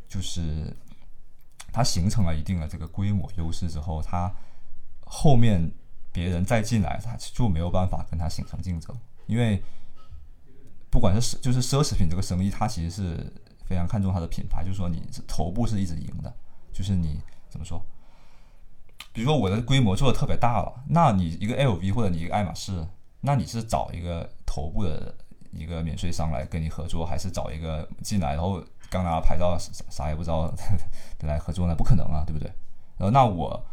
[0.09, 0.77] 就是
[1.73, 4.35] 它形成了一定的这个规模优势之后，它
[5.05, 5.71] 后面
[6.11, 9.63] 别人再进来，它就没有办法跟它形成竞争，因为
[10.93, 13.33] 不管是就是奢侈品这个生意，它其实是
[13.65, 16.33] 非常看重它的品牌，就是说你头部是一直赢的，
[16.71, 17.83] 就是你怎么说？
[19.15, 22.87] 比如说我的规模做的特别大了，那你一个 LV 或者你一个爱马仕，
[23.23, 25.15] 那你是找一个头部的
[25.51, 30.55] 一个免税商来跟你合作，还是找一个进来然后刚拿牌照啥啥也不知道
[31.25, 31.75] 来合作呢？
[31.75, 32.53] 不可能啊，对不对？
[32.99, 33.65] 然后，那我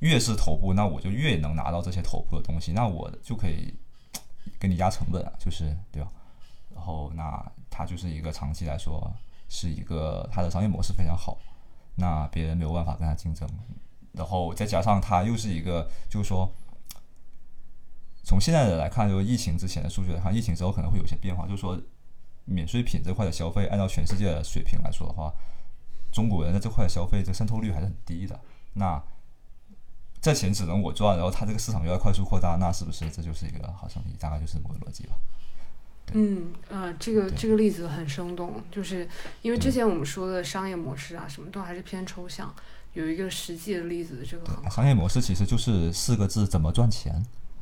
[0.00, 3.74] 越是头部，那我就越能拿到这些头部的东西，那我就可以
[4.60, 6.10] 给你压成本啊，就是对吧？
[6.76, 9.12] 然后那它就是一个长期来说
[9.48, 11.36] 是一个它的商业模式非常好，
[11.96, 13.48] 那别人没有办法跟它竞争，
[14.12, 16.48] 然后再加上它又是一个就是说。
[18.28, 21.44] 从现在的来看，就是疫情之前的数据来看，疫情之后可能会有些变化。
[21.46, 21.80] 就是说，
[22.44, 25.32] 免税品这块的消费，按照全世界的水平来说的话，
[26.10, 28.40] 中国人在这块消费，这渗透率还是很低的。
[28.72, 29.00] 那
[30.20, 34.16] 这钱只能我赚，然后它这个市场又要快速扩大，那是不是这就是一个好生意？
[34.18, 35.14] 大概就是这么个逻辑吧。
[36.12, 39.08] 嗯呃，这个这个例子很生动，就是
[39.42, 42.54] 因为之前我们说的商业模式啊，什么都还是偏抽象，
[42.92, 44.70] 有一个实际的例子，这个。
[44.70, 47.12] 商业模式其实就是四个字：怎么赚钱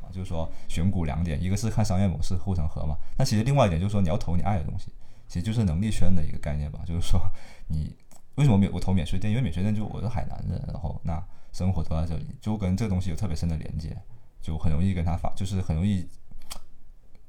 [0.01, 0.07] 啊？
[0.11, 2.95] 就是说选股两点，一个是看商业模式护城河嘛。
[3.17, 4.91] 那其实另外一点就是说你要投你爱的东西，
[5.27, 6.79] 其实就是能力圈的一个概念吧。
[6.85, 7.19] 就是说
[7.67, 7.95] 你
[8.35, 9.31] 为什么免我投免税店？
[9.31, 13.97] 因为免税店就我是海南人，然后那生活都在这里，就跟这个东西有特别深的连接，
[14.41, 16.07] 就很容易跟他发，就是很容易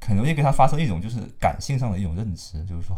[0.06, 2.96] 很容易给他发生一种就是感性上的一种认知，就是说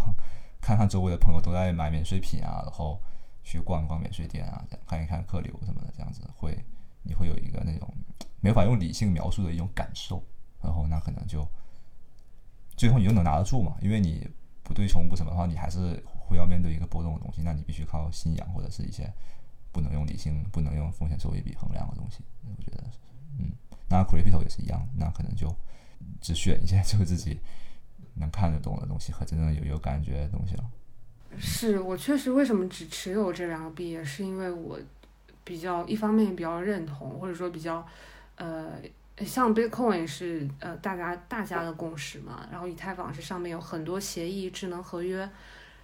[0.61, 3.01] 看看周围的朋友都在买免税品啊，然后
[3.43, 6.21] 去逛逛免税店啊，看一看客流什么的，这样子。
[6.37, 6.63] 会
[7.03, 7.89] 你会有一个那种
[8.41, 10.23] 没法用理性描述的一种感受，
[10.61, 11.49] 然后那可能就
[12.77, 14.29] 最后你就能拿得住嘛，因为你
[14.63, 19.11] 不对冲不什么的话，你还是会要面对一个波动的东西，那你必须靠信仰或者是一些
[19.73, 22.85] 不能用理性、不能用风险收益比衡量的东西，我觉得，
[23.39, 23.51] 嗯，
[23.89, 25.49] 那 crypto 也是一样，那可能就
[26.21, 27.39] 只选一些就自己
[28.15, 30.65] 能看得懂的东西和真正有有感觉的东西了。
[31.39, 34.79] 是我确实为什么只持有这两个币，也是因为我
[35.45, 37.87] 比较一方面比较认同，或者说比较
[38.37, 38.73] 呃，
[39.25, 45.29] 像 Bitcoin 是呃大家大家的共识嘛，然后以太坊是上面有很多协议、智能合约，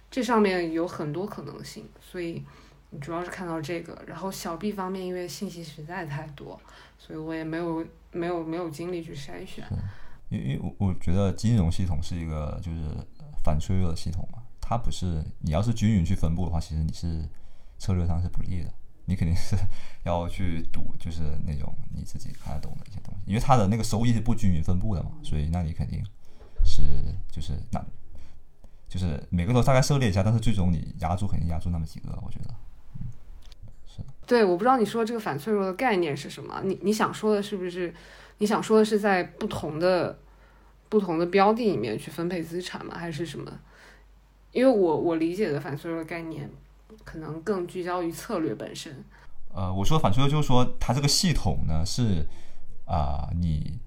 [0.09, 2.43] 这上面有很多可能性，所以
[2.89, 4.01] 你主要是看到这个。
[4.07, 6.59] 然后小币方面，因为信息实在太多，
[6.97, 9.63] 所以我也没有没有没有精力去筛选。
[10.35, 12.81] 因为我我觉得金融系统是一个就是
[13.43, 17.27] 反脆弱的系统嘛，它不是你要是均匀去分布的话，其实你是
[17.77, 18.71] 策略上是不利的，
[19.05, 19.55] 你肯定是
[20.03, 26.03] 要去赌就是那种你自己看得懂的一些东西，因为它的那个收益是不均匀分布的嘛，所以那你肯定
[26.63, 26.81] 是
[27.31, 27.83] 就是那
[28.87, 32.53] 就是每个都大概涉猎一下，但是最终你压住肯定压住那么几个，我觉得。
[34.27, 36.59] 对，我不知道你说这个反脆弱的概念是什么？
[36.63, 37.93] 你你想说的是不是？
[38.39, 40.17] 你想说的是在不同的
[40.89, 42.95] 不同的标的里面去分配资产吗？
[42.97, 43.51] 还是什么？
[44.51, 46.49] 因为我我理解的反脆弱的概念，
[47.03, 49.03] 可能更聚焦于策略本身。
[49.53, 52.25] 呃，我说反脆弱就是说，它这个系统呢是
[52.85, 53.79] 啊、你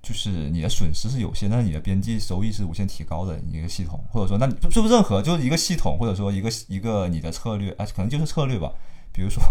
[0.00, 8.72] 就是你的损失是有限，但是你的边际收益是无限提高的一个系统，或者说，那你是不是任何就是一个系统，或者说一个一个你的策略，哎、可能就是策略吧。
[9.12, 9.42] 比如说，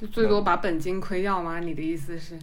[0.00, 1.60] 就最多把本金亏掉吗？
[1.60, 2.38] 你的意思是？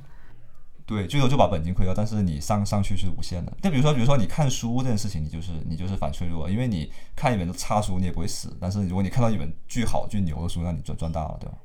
[0.85, 3.51] 对，最多就把本金亏掉，但是你上上去是无限的。
[3.61, 11.55] 就比如说，比如说你看书这件事情，你就是你就是反脆弱，因为你看一本差书你也不会死，但是如果你看到一本巨好巨牛的书，那你赚赚大了，对吧？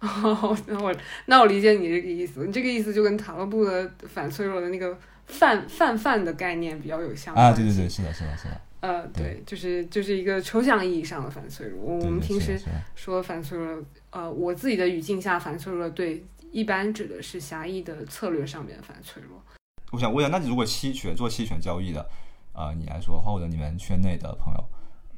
[0.00, 0.94] 哦， 那我
[1.26, 2.46] 那我理解你这个意思。
[2.46, 11.80] 你这个意思就跟塔勒布的反脆弱的那个泛泛泛的概念比较有相关啊，对对对，是的，是的，是的，呃，对对，就是就是一个抽象意义上的反脆弱。
[11.82, 12.56] 我我们平时
[12.94, 19.42] 说反脆弱，呃，我自己的语境下反脆弱，对，一般指的是狭义的策略上面的反脆弱。
[19.90, 22.08] 我想问一下，那你如果期权做期权交易的，
[22.52, 24.64] 呃、你来说，或者你们圈内的朋友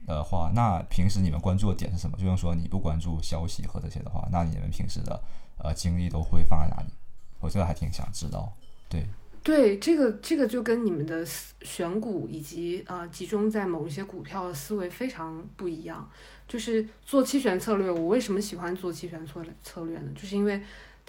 [0.07, 2.17] 的话，那平时你们关注的点是什么？
[2.17, 5.21] 就像说你不关注消息和这些的话，那你们平时的
[5.59, 6.93] 呃精力都会放在哪里？
[7.41, 8.53] 我这个还挺想知道。
[8.89, 9.05] 对，
[9.43, 16.09] 对，这个这个就跟你们的选股以及呃集中在某一些股票的思维非常不一样。
[16.47, 20.11] 就是做期权策略，我为什么喜欢做期权策略策略呢？
[20.15, 20.61] 就是因为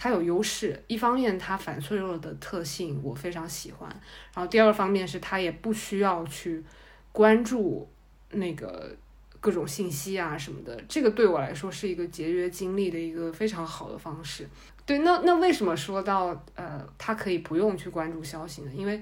[0.04, 3.88] 它有优势，一方面它反脆弱的特性我非常喜欢，
[4.34, 6.64] 然后第二个方面是它也不需要去
[7.12, 7.88] 关注
[8.32, 8.98] 那个
[9.40, 14.50] 各种信息啊什么的，这个对我来说是一个节约精力的一个非常好的方式。
[14.88, 18.72] 对，那那为什么说到呃，它可以不用去关注消息呢？
[18.74, 19.00] 因为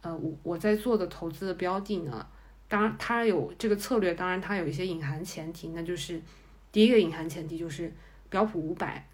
[0.00, 2.26] 呃，我我在做的投资的标的呢，
[2.66, 6.20] 当然它有这个策略，当然它有一些隐含前提，那就是
[6.72, 7.94] 第一个隐含前提就是
[8.28, 9.06] 标普五百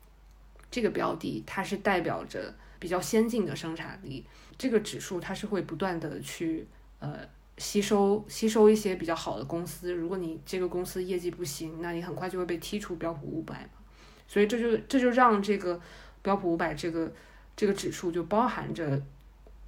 [0.76, 4.22] 这个标的，它是代表着比较先进的生产力，
[4.58, 6.66] 这个指数它是会不断的去
[6.98, 7.20] 呃
[7.56, 13.80] 吸收吸收一些比较好的公司，如果你这个公司业绩不行，那你很快就会被踢出标普五百嘛，
[14.28, 15.80] 所以这就这就让这个
[16.20, 17.10] 标普五百这个
[17.56, 19.02] 这个指数就包含着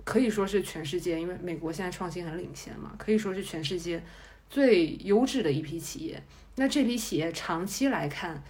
[0.05, 4.03] 可以说是全世界，因为美国现在创新很领先嘛，可以说是全世界
[4.51, 6.23] 最优质的一批企业。
[6.57, 8.43] 那这批企业长期来看，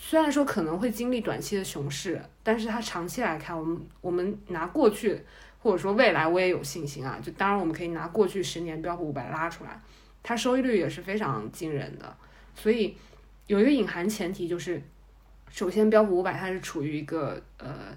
[0.00, 5.20] 虽然说可能会经历短期的熊市，但是它长期来看，我们我们拿过去
[5.58, 7.18] 或者说未来，我也有信心啊。
[7.20, 9.82] 就当然我们可以拿过去十年标普五百拉出来，
[10.22, 12.16] 它收益率也是非常惊人的。
[12.54, 12.96] 所以
[13.48, 14.80] 有一个隐含前提就是，
[15.50, 17.96] 首先标普五百它是处于一个呃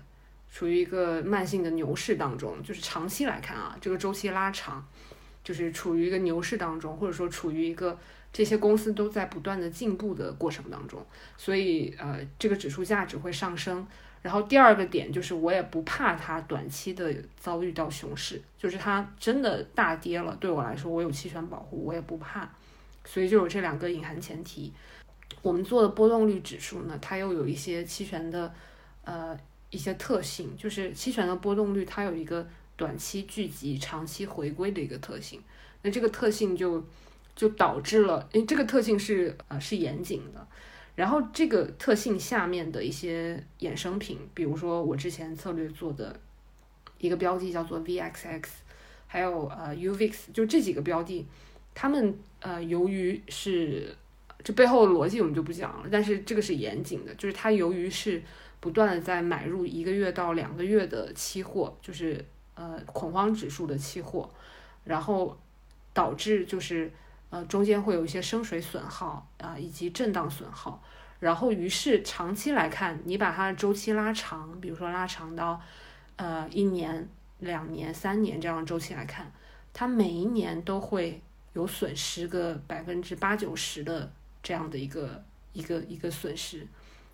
[0.52, 4.84] 处于一个慢性的牛市当中，就是长期来看啊，这个周期拉长，
[5.44, 7.98] 就是处于一个牛市当中，或者说处于一个
[8.34, 11.06] 这些公司都在不断的进步的过程当中，
[11.38, 13.86] 所以呃这个指数价值会上升。
[14.22, 22.48] 然后第二个点就是，我也不怕它短期的遭遇到熊市，就是它真的大跌了，对我来说，我有期权保护，我也不怕。
[23.04, 24.72] 所以就有这两个隐含前提。
[25.42, 28.54] 我们做的波动率指数呢，它又有一些期权的
[29.04, 29.36] 呃
[29.72, 35.42] 一些特性，就是期权的波动率它有一个短期聚集、长期回归的一个特性。
[35.82, 36.86] 那这个特性就
[37.36, 40.48] 就导致了，因为这个特性是呃是严谨的。
[40.94, 46.20] 然后这个特性下面的一些衍生品，比如说我之前策略做的
[47.00, 48.44] 一个标的叫做 VXX，
[49.08, 51.26] 还有呃 UVX，就这几个标的，
[51.74, 53.96] 他们呃由于是
[54.44, 58.22] 这背后的逻辑我们就不讲了，但是这个是严谨的，就是它由于是
[58.60, 64.30] 不断的在买入一个月到两个月的期货，就是呃恐慌指数的期货，
[64.84, 65.40] 然后
[65.94, 66.92] 导致就是
[67.32, 70.80] 呃中间会有一些升水损耗啊、以及震荡损耗，
[71.20, 75.60] 然后于是长期来看，你把它的周期拉长，比如说拉长到
[76.18, 79.32] 呃一年、两年、三年这样的周期来看，
[79.74, 81.20] 它每一年都会
[81.54, 84.12] 有损失个百分之八九十的
[84.44, 86.68] 这样的一个一个一个损失，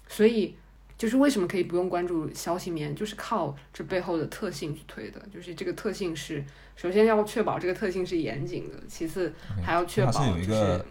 [0.07, 0.55] 所以
[0.97, 6.43] 就是为什么可以不用关注消息面，就是靠这背后的特性去推的，就是这个特性是
[6.75, 9.31] 首先要确保这个特性是严谨的，其次
[9.63, 10.85] 还要确保它是有一就是个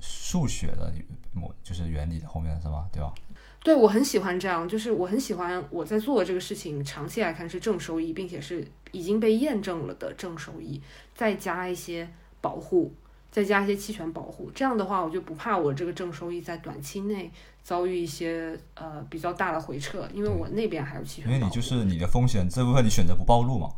[0.00, 0.92] 数学的
[1.32, 2.86] 模，就是原理在后面是吧？
[2.92, 3.12] 对吧？
[3.62, 10.82] 对我很喜欢这样，就是我很喜欢我在做这个事情，长期来看是正收益，并且是已经被验证了的正收益，
[11.14, 12.06] 再加一些
[12.42, 12.92] 保护，
[13.34, 17.28] 再加一些期权保护，这样的话我就不怕我这个正收益在短期内
[17.64, 21.32] 遭遇一些呃比较大的回撤，因为我那边还有期权。
[21.32, 23.68] 因为你就是你的风险这部分你选择不暴露嘛。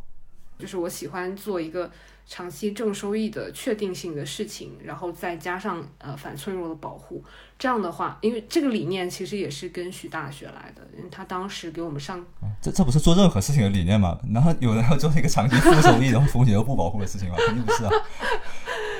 [0.59, 1.89] 就是我喜欢做一个
[2.27, 7.23] 长期正收益的确定性的事情，然后再加上呃反脆弱的保护。
[7.57, 12.23] 这样的话，因为这个理念其实也是跟许大学来的，因为他当时给我们上
[12.61, 14.19] 这这不是做任何事情的理念嘛？
[14.31, 17.35] 然后有人要做一个长期负收益，然后风险又不保护的事情吗？
[17.37, 17.91] 肯定不是啊，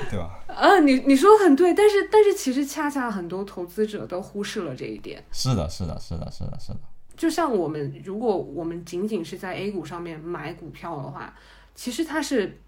[0.09, 0.39] 对吧？
[0.47, 5.23] 啊，你你说的很对，但是但是其实恰恰很多投资者都忽视了这一点。
[5.31, 6.79] 是的，是的，是的，是的，是的。
[7.15, 11.33] 就像我们如果我们仅仅是在 A 股上面买股票的话，
[11.73, 12.59] 其实它是，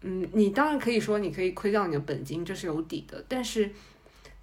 [0.00, 3.70] 嗯，你当然可以说你可以亏掉你的本金，这是有底的，但是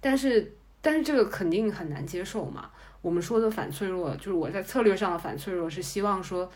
[0.00, 2.70] 但是但是这个肯定很难接受嘛。
[3.02, 6.50] 我们说的反脆弱，就是我在策略上的反脆弱，是希望说，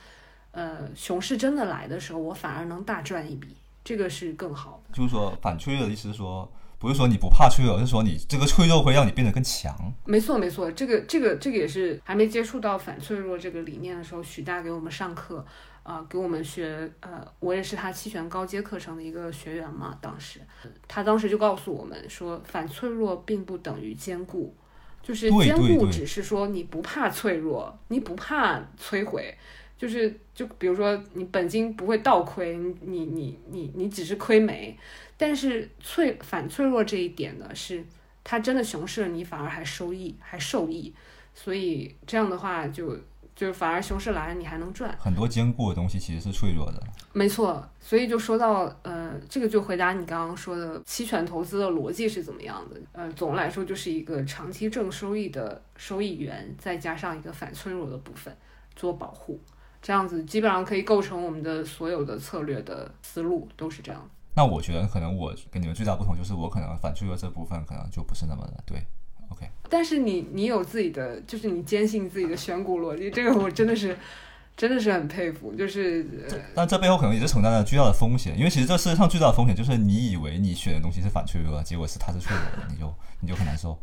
[0.53, 3.49] 呃，熊市真的来的时候，我反而能大赚一笔，
[3.89, 4.95] 这个是更好的。
[4.95, 6.47] 就是说反脆弱的意思是说，
[6.79, 9.75] 不是说你不怕脆弱，而是说你这个脆弱会让你变得更强。
[10.05, 15.43] 没错，没错，这个这个这个也是还没接触到反脆弱这个理念的时候，许大给我们上课，
[15.85, 20.41] 啊、给我们学，呃，我也是他期权高阶课程的一个学员嘛，当时
[20.87, 24.55] 他当时就告诉我们说，反脆弱并不等于坚固，
[25.03, 29.35] 就是坚固只是说你不怕脆弱，你不怕摧毁。
[29.79, 34.77] 就是就比如说你本金不会倒亏，你你你你你只是亏没，
[35.17, 37.83] 但是脆反脆弱这一点呢，是
[38.25, 40.93] 它真的熊市了，你反而还收益还受益，
[41.33, 42.97] 所以这样的话就
[43.37, 44.95] 就是反而熊市来了你还能赚。
[44.99, 46.83] 很多坚固的东西其实是脆弱的。
[47.13, 52.81] 没错，所以就说到呃，这个就回答你刚刚说的期权投资的逻辑是怎么样的。
[52.93, 58.37] 呃，总的来说就是一个长期正收益的收益源，再加上一个反脆弱的部分
[58.77, 59.41] 做保护，
[59.81, 64.09] 这样子基本上可以构成我们的所有的策略的思路都是这样。
[64.35, 68.83] 那我觉得可能我跟你们最大不同就是我可能反脆弱这部分可能就不是那么的对。
[69.31, 73.95] OK，但是你你有自己的，就是你坚信自己的选股逻辑，这个我真的是
[74.57, 75.55] 真的是很佩服。
[75.55, 83.79] 就是，呃但这背后可能也是承担了巨大的风险，因为其实这世界上最大的风险就是你以为你选的东西是反脆弱的，结果是它是脆弱的，你就你就很难受。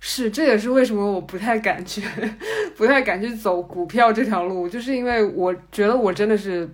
[0.00, 2.02] 是，这也是为什么我不太敢去，
[2.76, 6.68] 不太敢去走股票这条路，就是因为我觉得我真的是，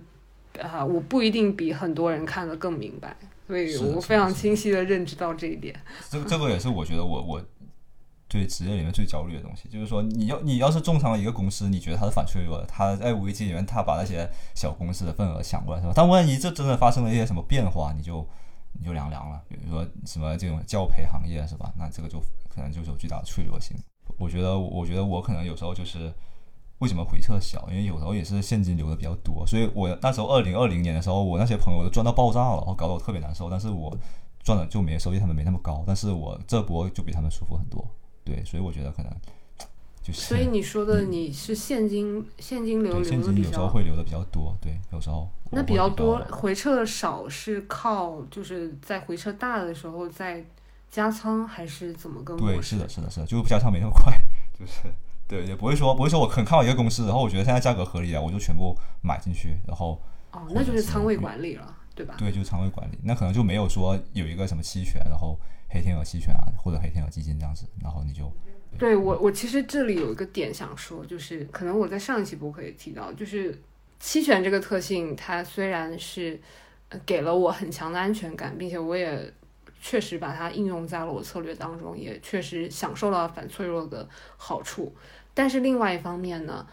[0.61, 3.15] 啊、我不一定比很多人看得更明白，
[3.47, 5.73] 所以我非常清晰的认知到这一点。
[6.09, 7.41] 这个这个也是我觉得我我
[8.27, 15.93] 对职业里面最焦虑的东西，就是说你要你要是重仓了一个公司，你觉得它是反脆弱的，它在危机里面它把那些小公司的份额抢过来是吧？
[15.95, 18.25] 但万一这真的发生了一些什么变化，你就
[18.81, 19.41] 你就凉凉了。
[19.47, 21.71] 比如说什么这种教培行业是吧？
[21.77, 22.19] 那这个就
[22.49, 23.77] 可能就是有巨大的脆弱性。
[24.17, 26.11] 我觉得我觉得我可能有时候就是。
[26.81, 27.63] 为什么回撤小？
[27.69, 33.51] 因为有时候也是现金流的比较多，所以我那时候二零二零年的时候，我那些朋友都赚到爆炸了，然后搞得我特别难受。
[33.51, 33.95] 但是我
[34.41, 37.87] 赚的就没收益，他们没那么高，但是我这波就比他们舒服很多。
[38.23, 39.13] 对，所以我觉得可能
[40.01, 50.43] 就是所以你说的你是现金现金流流的比金有时候较，会流的比较多，对，有时候我那比较多，回撤少是靠就是在回撤大的时候再
[50.89, 52.75] 加仓，还是怎么个模对，式？
[52.75, 54.11] 是的，是的，是的，就加仓没那么快，
[54.59, 54.91] 就是
[55.27, 62.15] 对，也不会说不会说我很看好一个公司，然后我觉得现在价格合理啊，我就全部买进去，然后哦，那就是仓位管理了，对吧？
[62.17, 65.39] 对，就是仓位管理，那可能就没有说有一个什么期权，然后
[65.69, 68.31] 黑天鹅期权啊，或者黑天鹅基金这样子，然后你就
[68.79, 73.55] 对我，我其实这里有一个点想说，就是可能我在上一期播客也提到，就是
[73.99, 76.39] 期权这个特性，它虽然是
[77.05, 79.31] 给了我很强的安全感，并且我也
[79.79, 84.95] 确实把它应用在了我策略当中，也确实享受了反脆弱的好处。
[85.35, 86.65] 但是另外一方面呢，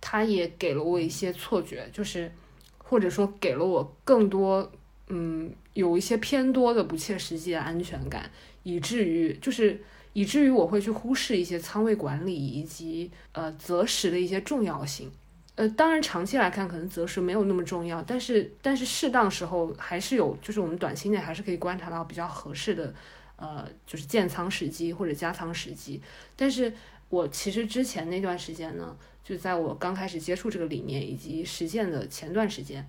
[0.00, 2.30] 它也给了我一些错觉，就是
[2.78, 4.70] 或者说给了我更多
[5.08, 8.30] 嗯有一些偏多的不切实际的安全感，
[8.62, 9.80] 以至于就是。
[10.16, 15.12] 以至于我会去忽视一些仓位管理以及呃择时的一些重要性。
[15.56, 22.94] 呃，当然长期来看可能择时没有那么重要，但是但是适当时候还是有，就是我们短期内还是可以观察到比较合适的
[23.36, 26.00] 呃就是建仓时机或者加仓时机。
[26.34, 26.72] 但是
[27.10, 32.88] 我其实之前那段时间呢，就在我刚开始接触这个理念以及实践的前段时间，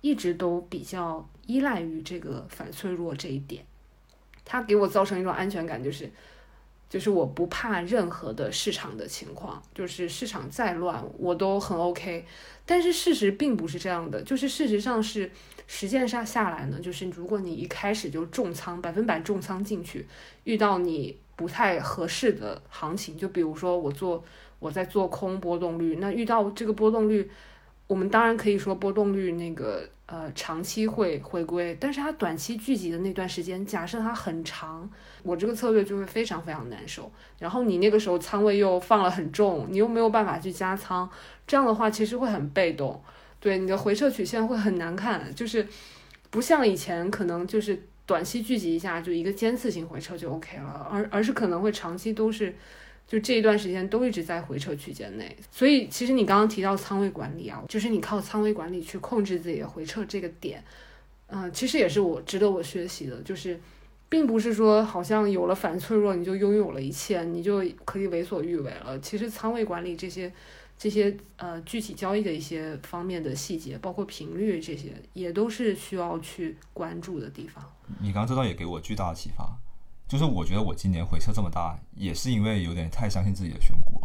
[0.00, 3.64] 一直都比较依赖于这个反脆弱这一点，
[4.44, 6.10] 它给我造成一种安全感，就是。
[6.94, 12.24] 就是我不怕任何的市场的情况，就是市场再乱我都很 OK。
[12.64, 15.28] 但是事实并不是这样的，就是事实上是
[15.66, 20.06] 实践上下来呢，就是如果你一开始就重仓百分百重仓进去，
[20.44, 24.22] 遇到你不太合适的行情，就比如说我做
[24.60, 27.28] 我在做空波动率，那遇到这个波动率，
[27.86, 34.90] 我们当然可以说波动率那个呃长期会回归，但是它短期聚集的那段时间，假设它很长。
[35.22, 41.08] 我这个策略就会非常非常难受，然后你那个时候仓位又放了很重，你又没有办法去加仓，
[41.46, 43.02] 这样的话其实会很被动，
[43.40, 45.66] 对你的回撤曲线会很难看，就是
[46.28, 52.54] 不像以前可能就是短期聚集一下就一个尖刺型回撤就 OK 了，而而是可能会长期都是
[53.06, 60.64] 就这一段时间都一直在回撤区间内，所以其实你刚刚提到仓位管理啊，就是你靠仓位管理去控制自己的回撤这个点，
[61.26, 63.60] 嗯、其实也是我值得我学习的，就是。
[64.06, 68.96] 并不是说好像有了反脆弱你就拥有了一切，你就可以为所欲为了。
[69.00, 70.32] 其实仓位管理这些、
[70.78, 77.64] 这些呃具体交易的一些方面的细节，包括频率这些，也都是需要去关注的地方。
[77.98, 79.58] 你刚刚这段也给我巨大的启发，
[80.06, 84.00] 就是我觉得我今年回撤这么大，也是因为有点太相信自己的选股，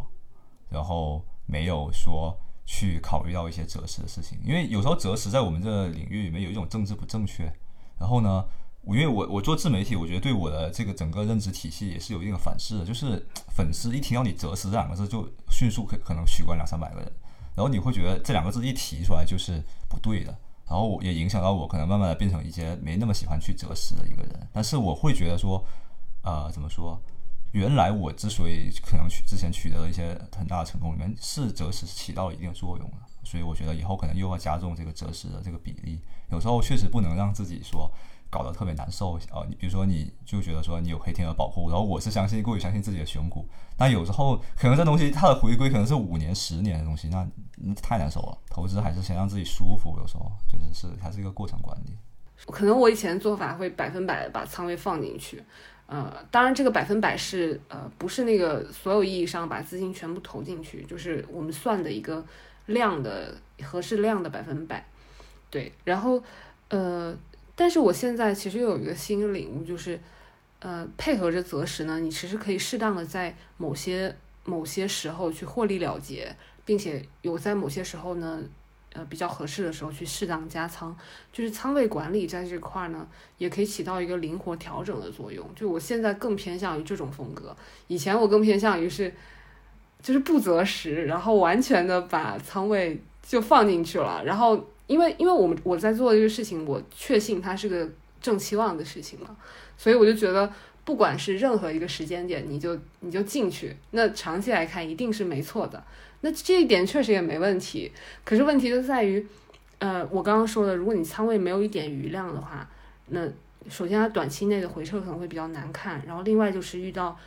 [0.70, 4.40] 然后没有说去考虑到一些择时的事情。
[4.44, 7.52] 因为有时候择时在我们这个领域里面有一种政治不正确，
[8.00, 8.46] 然后呢，
[8.82, 17.12] 我因为我我做自媒体，我觉得对我的这个整个认知体系也是有一定的反噬的，就是 粉丝一听到你择时这两个字，就迅速可可能取关两三百个人，
[17.56, 20.36] 然后你会觉得这两个字一提出来就是不对的。
[20.70, 24.48] 然后也影响到我，可能慢慢的变成一些没那么喜欢去择时的一个人。
[24.54, 25.66] 但是我会觉得说，
[26.24, 27.00] 呃，怎么说？
[27.52, 32.98] 原来我之所以可能取之前取得了一些很大的成功，里面是择时起到了一定作用的。
[33.24, 36.00] 所以我觉得以后可能又要加重这个择时的这个比例。
[36.32, 37.92] 有时候确实不能让自己说
[38.30, 39.20] 搞得特别难受。
[39.32, 47.28] 呃，你比如说你就觉得说你有黑天鹅保护，然后我是相信过于相信自己的选股，但有时候可能这东西它的回归可能是五年、十年的东西，那
[47.82, 48.38] 太难受了。
[48.50, 51.98] 投资还是先让自己舒服，有时候就是是还是一个过程管理。
[52.46, 55.44] 可能我以前做法会百分百把仓位放进去，
[55.92, 62.24] 呃，当然这个百分百是呃不是那个所有意义上把资金全部投进去，就是我们算的一个
[62.68, 64.86] 量的合适量的百分百，
[65.50, 66.24] 对，然后
[66.68, 67.18] 呃，
[67.56, 70.00] 但是我现在其实有一个新领悟，就是
[70.60, 74.16] 呃配合着择时呢，你其实可以适当的在某些
[74.46, 78.44] 某些时候去获利了结，并且有在某些时候呢。
[78.94, 80.96] 呃，比较合适的时候去适当加仓，
[81.32, 85.48] 就是仓位管理在这块儿呢，也可以起到一个灵活调整的作用。
[85.56, 87.56] 就我现在更偏向于这种风格，
[87.88, 89.14] 以前我更偏向于是，
[90.02, 94.24] 就是不择时，然后完全的把仓位就放进去了。
[94.26, 97.88] 然后，因为因为我们我在做这个事情，我确信它是个
[98.20, 99.38] 正期望的事情嘛，
[99.78, 100.52] 所以我就觉得，
[100.84, 105.84] 不管是任何一个时间点，你就你就进去，那长期来看一定是没错的。
[106.22, 107.92] 那这一点确实也没问题，
[108.26, 109.26] 可是问题就在于，
[109.78, 112.70] 呃，我刚刚说的，如果你仓位没有一点余量的话，
[113.08, 113.26] 那
[113.70, 117.18] 首先它短期内的回撤可能会比较难看，然后另外就是遇到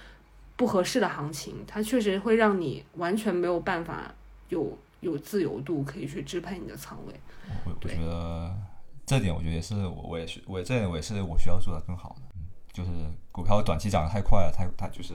[0.57, 4.15] 不合适的行情，它确实会让你完全没有办法
[4.51, 7.15] 有有自由度可以去支配你的仓位。
[7.65, 8.55] 我我觉得
[9.07, 12.91] 这点，我觉得也是我我也是我这点我也是我需要做的更好的，嗯，就是
[13.31, 15.15] 股票短期涨得太快了，太它就是。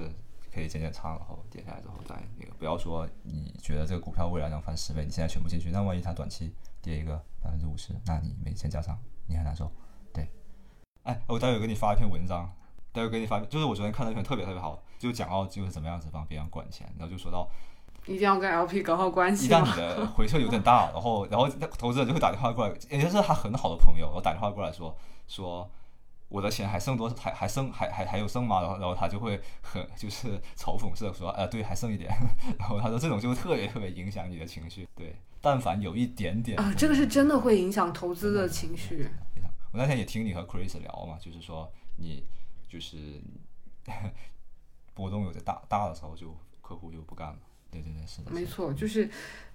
[0.58, 6.51] 可以减减仓，然后跌下来之后再那个，不要说你觉得这个股票未来能翻十倍，你现在全部进去，那万一它短期
[6.82, 8.97] 跌一个百分之五十，那你没钱加仓，
[9.28, 9.72] 你很难受。
[10.12, 10.28] 对，
[11.03, 12.51] 哎，我待会给你发一篇文章，
[12.91, 17.47] 待会给你发，就是我昨天看了一篇特别特别好，就讲到就是怎么样子帮别人管钱，然后就说到
[18.08, 19.45] 一定要跟 LP 搞好关系。
[19.45, 21.47] 一旦你的回撤有点大，然后然后
[21.78, 24.97] 投资者就会打电话过来，也就是他很好的朋友，然后打电话过来说
[25.28, 25.70] 说。
[26.30, 28.61] 我的钱还剩多，还还剩还还还有剩吗？
[28.61, 32.09] 然后然后他就会很就是嘲讽式的说，呃，对，还剩一点。
[32.59, 34.88] 然后他说这种就特别特别影响你的情绪。
[34.93, 39.09] 对，但凡有一点点啊，这个是真的会影响投资的情绪。
[39.71, 42.25] 我那天也听你和 Chris 聊嘛，就是说你
[42.67, 43.21] 就是
[44.93, 47.39] 波动有点大大的时候，就客户就不干了。
[47.71, 48.32] 对对对，是的。
[48.32, 49.09] 没错，就是。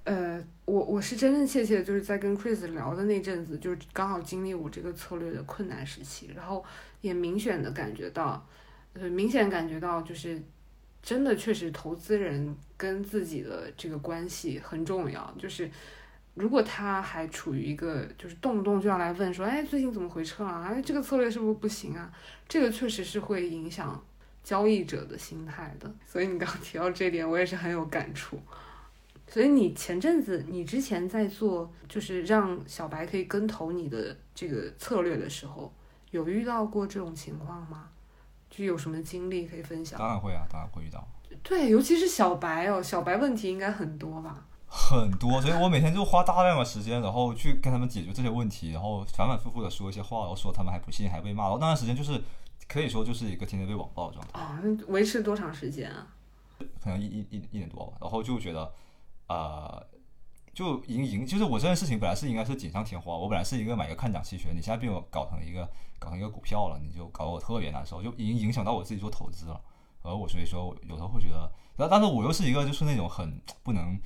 [0.05, 6.65] 呃，我我是真真切切就是在跟 Chris 聊的那阵子，就是刚好经历我这个策略的困难时期，然后
[7.01, 8.45] 也明显的感觉到，
[8.95, 10.43] 呃，明显感觉到就是
[11.01, 15.71] 真的确实投资人跟自己的这个关系很重要，就是
[16.35, 20.65] 如果他还处于一个就是动不动就要来问说，哎，最近怎么回撤啊？
[20.67, 22.11] 哎，这个策略是不是不行啊？
[22.49, 24.05] 这个确实是会影响
[24.43, 28.41] 交易者的心态的，所以你刚提到这点，我也是很有感触。
[29.33, 35.73] 所以你前阵子，你之前在做，就是让小白可以跟投你的这个策略的时候，
[36.11, 37.89] 有遇到过这种情况吗？
[38.51, 39.99] 就有什么经历可以分享？
[39.99, 41.03] 当然会啊，当然会遇到。
[41.43, 44.45] 对，尤其是小白哦，小白问题应该很多吧？
[44.69, 51.45] 很多，所以我每天就花大量的时间，然后去跟他们解决这些问题，然后反反复复的说一些话，然后说他们还不信，还被骂。
[51.45, 52.21] 然后那段时间就是
[52.69, 54.39] 可以说就是一个天天被网暴的状态。
[54.39, 56.07] 啊，维持多长时间啊？
[56.85, 58.71] 可能一一一一年多吧，然后就觉得。
[59.33, 59.87] 呃，
[60.53, 63.17] 就赢赢，就是我这件事情本来是应该是锦上添花。
[63.17, 65.67] 我本来是一个买个看涨期权，你现在被我搞成一个
[65.99, 69.61] 搞成一个股票了，你就搞得我特别难受，就已经影响到我自己做投资了。
[70.03, 73.99] 而我所以说，有时候会觉得，然后但是我又是一个就是那种很不能，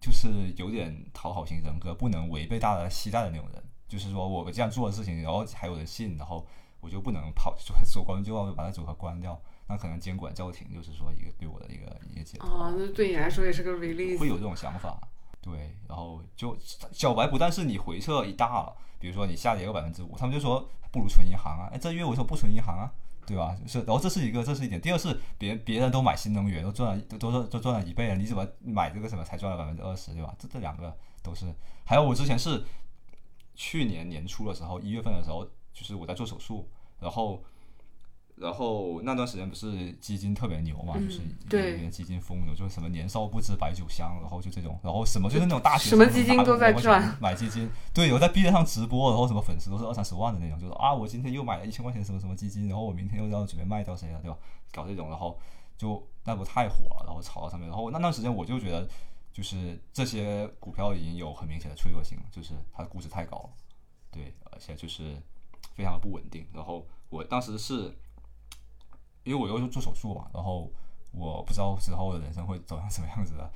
[0.00, 3.62] 就是有点讨好型人格，不能违背大家期待的那种人。
[3.86, 6.44] 就是说我这样做的事情，然后还有人信，然后
[6.80, 9.40] 我就不能跑说 说关就要把它组合关掉。
[9.68, 12.48] 那可能监管叫停，就是说一个对我的一个一个解脱。
[12.48, 14.16] 哦，那对你来说也是个 release。
[14.16, 14.96] 会有这种想法，
[15.42, 15.76] 对。
[15.88, 16.56] 然后就
[16.92, 21.68] 小白不但是你回撤一大了，比如说你下跌个百分之五，他们就说不如存银行啊。
[21.72, 22.92] 哎，这月我说不存银行啊，
[23.26, 23.56] 对吧？
[23.66, 24.80] 是，然后这是一个，这是一点。
[24.80, 30.32] 第二是别别人都买新能源，都赚了，都都都赚了一倍了，你怎么买这个什么才赚了百分之二十，对吧？
[30.38, 31.52] 这这两个都是。
[31.84, 32.64] 还有我之前是
[33.56, 37.42] 去年年初的时候，一月份的时候，就是我在做手术，然后。
[38.36, 54.36] 然后那段时间不是基金特别牛嘛，就是那些基金疯牛，就是什么年少不知白酒香，然后就这种，然后什么就是那种大学什么基金都在赚，买基金，对，有在 B 站上直播，然后什么粉丝都是二三十万的那种，就是啊，我今天又买了一千块钱什么什么基金，然后我明天又要准备卖掉谁了，对吧？
[54.70, 55.40] 搞这种，然后
[55.78, 58.86] 就那不太火了，然后炒到上面，然后那段时间我就觉得，
[59.32, 63.50] 就是这些股票已经有很明显的脆弱性了，就是它的估值太高了，
[64.10, 65.16] 对，而且就是
[65.74, 67.90] 非常的不稳定，然后我当时是。
[69.26, 70.70] 因为我又是做手术嘛，然后
[71.10, 73.50] 我不知道之后的人生会走向什么样子的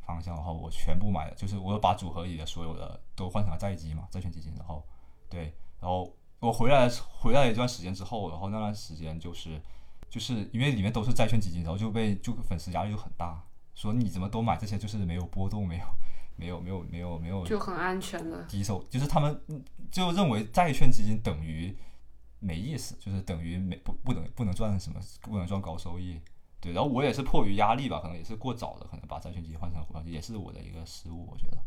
[0.00, 4.84] 方向，然后我全部买了，就是我把组合里的所有的都换成了债基嘛，债券基金，然后
[5.30, 6.88] 对，然后我回来
[7.20, 9.62] 回来一段时间之后，然后那段时间就是
[10.10, 13.40] 就是因为里面都是债券基金，然后就被就粉丝压力就很大，
[13.74, 15.86] 说你怎么都买这些，就是没有波动，没有
[16.36, 18.42] 没有没有没有没有就很安全的。
[18.44, 21.76] 低手，就是他们嗯就认为债券基金等于
[22.42, 26.20] 没意思，就是等于没不不能不能赚什么，不能赚高收益。
[26.60, 31.58] 对，然后我也是迫于压力吧，可能也是过早的，可能把债券基金换成股票，也是我的一个失误，我觉得。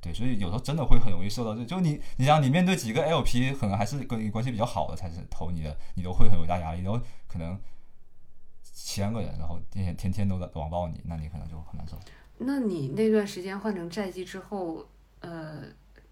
[0.00, 7.60] 对，所以有时候真的会很容易受到这，就你你想你面对几个 LP，可能还是跟你关系比较好的才是投你的，你都会很有大压力，然后可能
[8.62, 11.96] 千个人，然后天天天天都在网暴你，那你可能就很难受。
[12.38, 14.84] 那你那段时间换成债基之后，
[15.20, 15.62] 呃，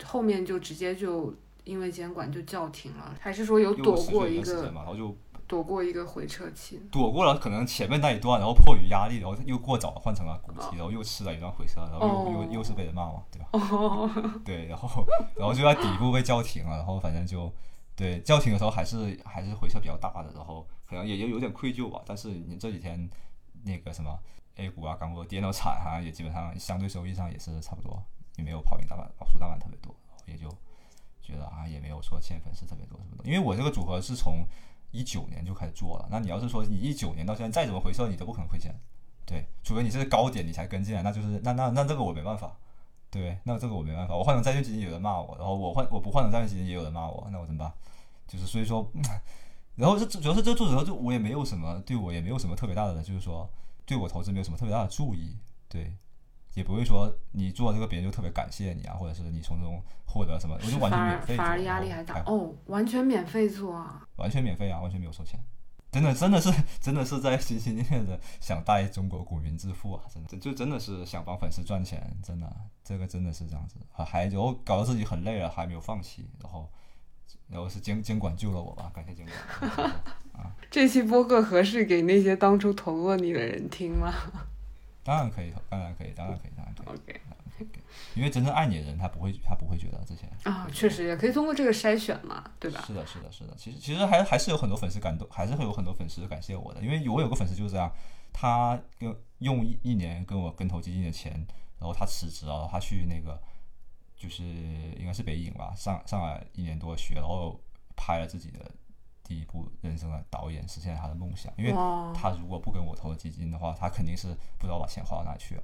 [0.05, 1.35] 后面就直接就
[1.71, 5.17] 因为监管就叫停了，还是说有躲过一个然后就
[5.47, 6.83] 躲过一个回撤期？
[6.91, 13.49] 躲过了可能前面那一段，然后迫于压力，然后又过早换成了股息，然后又吃了一段回撤，然后又、哦又又是被人骂嘛，对吧？
[13.53, 14.11] 哦，
[14.45, 15.07] 对，然后
[15.37, 17.53] 然后就在底部被叫停了，然后反正就
[17.95, 22.03] 对叫停的时候还是还是回撤比较大的，然后可能也就有点愧疚吧。
[22.05, 23.09] 但是你这几天
[23.63, 24.19] 那个什么
[24.57, 28.03] A 股啊、港股跌到惨啊，也基本上相对收益上也是差不多，
[28.37, 29.95] 也没有跑赢大盘、跑输大盘特别多，
[30.27, 30.49] 也就
[31.31, 33.25] 觉得啊也没有说欠粉丝特别多什么的。
[33.25, 34.45] 因为我这个组合是从
[34.91, 38.75] 一九年就开始做了，那你要是说你一九年到现在再怎么回撤，你都不可能亏钱。
[39.25, 42.57] 对，除非你是高点你才跟进来，那就是那那那这个我没办法。
[43.11, 47.73] 对，那这个我没办法，我换成债券基金有人骂我，然后我换我不换成债券基金也有人骂我，那我怎么办？
[48.29, 48.89] 就是所以说，
[49.75, 53.49] 然后这主要是这个做之后，就我也没有什么对我也没有什么特别大的，就是说
[53.85, 55.37] 对我投资没有什么特别大的注意，
[55.69, 55.93] 对，
[56.55, 64.07] 也不会说你做这个别人就特别感谢你啊，或者是你从中获得什么，我就完全免费做，反而压力还大哦，完全免费做啊！
[64.17, 65.39] 完全免费啊，完全没有收钱。
[65.93, 70.05] 真的，真的是，真的是在心心念念的想带中国股民致富啊！
[70.13, 72.49] 真的，就真的是想帮粉丝赚钱，真的，
[72.85, 73.77] 这个真的是这样子。
[73.91, 76.71] 还还然后搞得自己很累了，还没有放弃，然后，
[77.49, 79.91] 然后是监监管救了我吧，感谢监管。
[80.71, 84.13] 这期播客合适给那些当初投过你的人听吗
[85.03, 86.87] 当然可以，当然可以，当然可以，当然可以。
[86.95, 87.21] ？OK
[88.15, 90.27] 因为真正爱你的人，他不会，他不会觉得这些。
[90.45, 92.83] 啊，确实也可以通过这个筛选嘛，对吧？
[92.87, 93.55] 是的，是的，是的。
[93.57, 97.93] 其实其实还还是有很多粉丝感动，还是会有很多粉丝感谢我的，因为我有个粉丝就是这样，
[98.33, 101.33] 他跟用一一年跟我跟投基金的钱，
[101.79, 103.39] 然后他辞职了，他去那个
[104.17, 107.61] 就是应该是北影吧，上上来一年多学，然后
[107.95, 108.71] 拍了自己的
[109.31, 111.53] 第一部人生的导演，实现了他的梦想。
[111.57, 111.71] 因为
[112.13, 115.63] 他如果不跟我投基金的话，他肯定是不知道把钱花到哪里去了。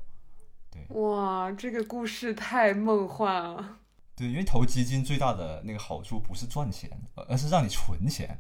[0.70, 3.78] 对哇，这个故事太梦幻了。
[4.14, 8.38] 对，因为投基金最大的那个好处不是赚钱，而而是让你存钱。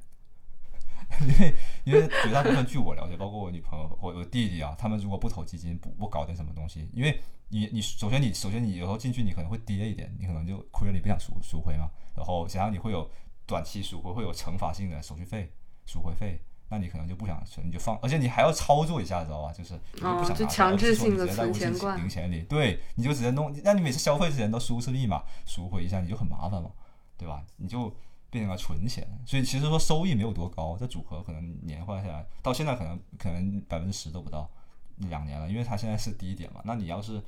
[1.20, 1.54] 因为
[1.84, 11.90] 因为绝大部分据我了解，包括我女朋友、我我弟弟啊，他们如果不投基金，不不搞点什么东西，因为你你首先你首先你有时候进去你可能会跌一点，你可能就亏了，你不想赎赎回嘛。
[12.14, 13.10] 然后加上你会有
[13.46, 15.52] 短期赎回，会有惩罚性的手续费、
[15.84, 19.52] 赎回费，那你可能就不想存，你就放，而且你还要操作一下，知道吧？
[19.52, 26.70] 就是你就不想哦就强制性地而是说你直接在无存钱罐零钱里，对，你就直接弄，那你每次消费之前都输次密码赎回一下，你就很麻烦嘛，
[27.16, 27.44] 对吧？
[27.56, 27.88] 你就
[28.28, 34.50] 变成了存钱，所以其实说收益没有多高，这组合可能年化下来到现在可能可能百分之十都不到，
[34.96, 36.60] 两年了，因为它现在是低点嘛。
[36.64, 37.22] 那你要是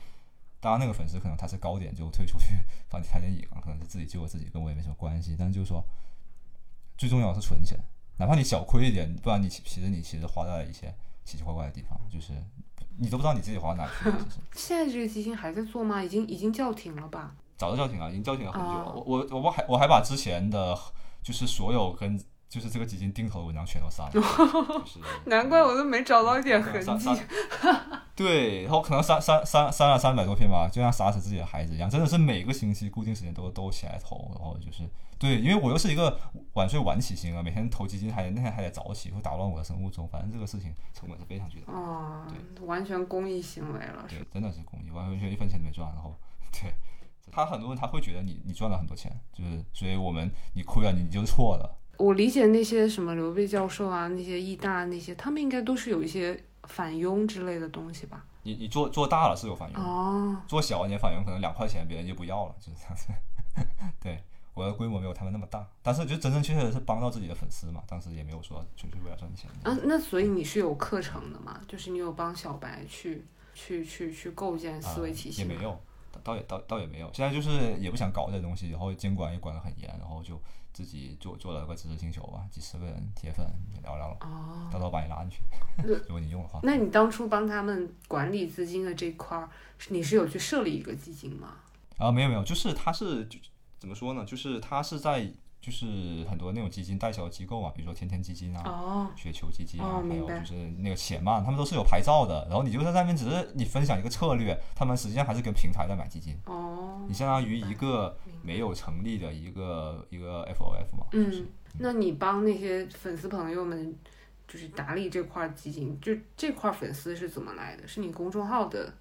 [0.60, 2.46] 当然那个粉丝可能他是高点就退出去
[2.88, 5.36] 放拍电影啊，可能是自己救了自己，跟我也没什么关系。
[5.38, 5.82] 但是就是说，
[6.98, 7.78] 最重要是存钱，
[8.18, 10.94] 哪怕你小亏一点，不然你其其实你其实花在一些
[11.24, 12.32] 奇奇怪怪的地方，就是
[12.98, 14.18] 你都不知道你自己花到哪去了，
[14.54, 16.02] 现在这个基金还在做吗？
[16.02, 17.34] 已经已经叫停了吧？
[17.56, 18.84] 早就叫停了，已经叫停了很久了。
[18.86, 20.76] 哦我我我还我还把之前的，
[21.22, 24.20] 就是所有跟就是这个基金定投的文章全都删了， 就
[24.86, 27.08] 是 难怪我都没找到一点痕迹。
[28.16, 34.82] 对，然后 可能删删删删了三百多篇吧，就像杀死自己的孩子一样，真的是每个星期固定时间都都起来投，然后就是
[35.18, 36.18] 对，因为我又是一个
[36.54, 42.32] 晚睡晚起型啊，每天投基金还得那天还得早起，会打乱我的生物钟，反正这个事情成本是非常巨大的。
[42.56, 44.06] 对，完全公益行为了。
[44.08, 45.88] 对，真的是公益，完完全全一分钱都没赚。
[45.94, 46.16] 然后，
[46.50, 46.72] 对
[47.30, 51.76] 他很多人他会觉得你你赚了很多钱，就是所以我们你亏了你你就错的。
[51.98, 58.24] 我理解那些什么刘备教授啊，那些艺大那些，他们应该都是有一些返佣之类的东西吧？
[58.44, 63.08] 你你做做大了是有返佣，哦，做小一点返佣可能两块钱别人就不要了，就是这样子。
[64.00, 64.22] 对，
[64.54, 69.50] 我的规模没有他们那么大，但是就真真切切的是帮到自己的粉丝嘛，当时也没有说纯粹为了赚钱。
[69.64, 71.60] 啊，那所以你是有课程的嘛？
[71.66, 75.78] 就是你有帮小白去去去去构建思维体系也没有，
[76.12, 77.10] 倒倒也倒倒也没有。
[77.12, 80.40] 现在就是也不想搞这东西，然后监管也管得很严，然后就
[80.72, 83.46] 自己做做了个知识星球吧，几十个人铁粉
[83.82, 85.40] 聊聊，哦，到时候把你拉进去，
[85.82, 86.60] 如果你用的话。
[86.62, 89.48] 那你当初帮他们管理资金的这块儿，
[89.88, 91.54] 你是有去设立一个基金吗？
[91.98, 93.38] 啊，没有没有，就是他是就
[93.78, 94.24] 怎么说呢？
[94.24, 95.28] 就是他是在
[95.68, 102.46] 就就是很多那种基金代销机构啊，比如说天天基金啊、哦雪球基金啊，还有就是那个且慢，他们都是有牌照的。
[102.48, 106.34] 然后你就在上面只是你分享一个策略，他们实际上还是跟平台在买基金。
[106.46, 111.48] 哦你，相当于一个没有成立的一个一个 FOF 嘛，就是嗯，
[111.78, 113.94] 那你帮那些粉丝朋友们
[114.46, 117.86] 就是打理这块基金，就这块粉丝是怎么来的？
[117.86, 118.94] 是你公众号的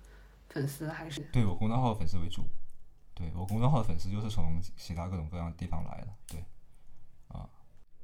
[0.49, 1.21] 粉丝还是？
[1.31, 2.43] 对我公众号的粉丝为主，
[3.13, 6.45] 对我公众号的粉丝就是从其他各种各样的地方来的，对，啊，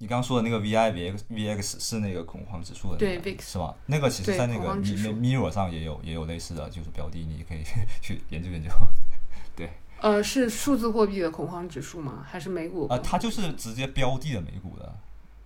[0.04, 3.74] 你刚刚说的那个 VI VX VX 是那个恐慌指数的、那个，对是吧？
[3.86, 7.64] 那个其实在那个 Mirror 上也有也有类似的就是标的，你可以
[8.02, 8.70] 去研究研究。
[9.56, 9.70] 对
[10.02, 12.22] 呃，是数字货币的恐慌指数吗？
[12.30, 12.86] 还是美股？
[12.90, 14.94] 啊，它就是直接标的的美股的，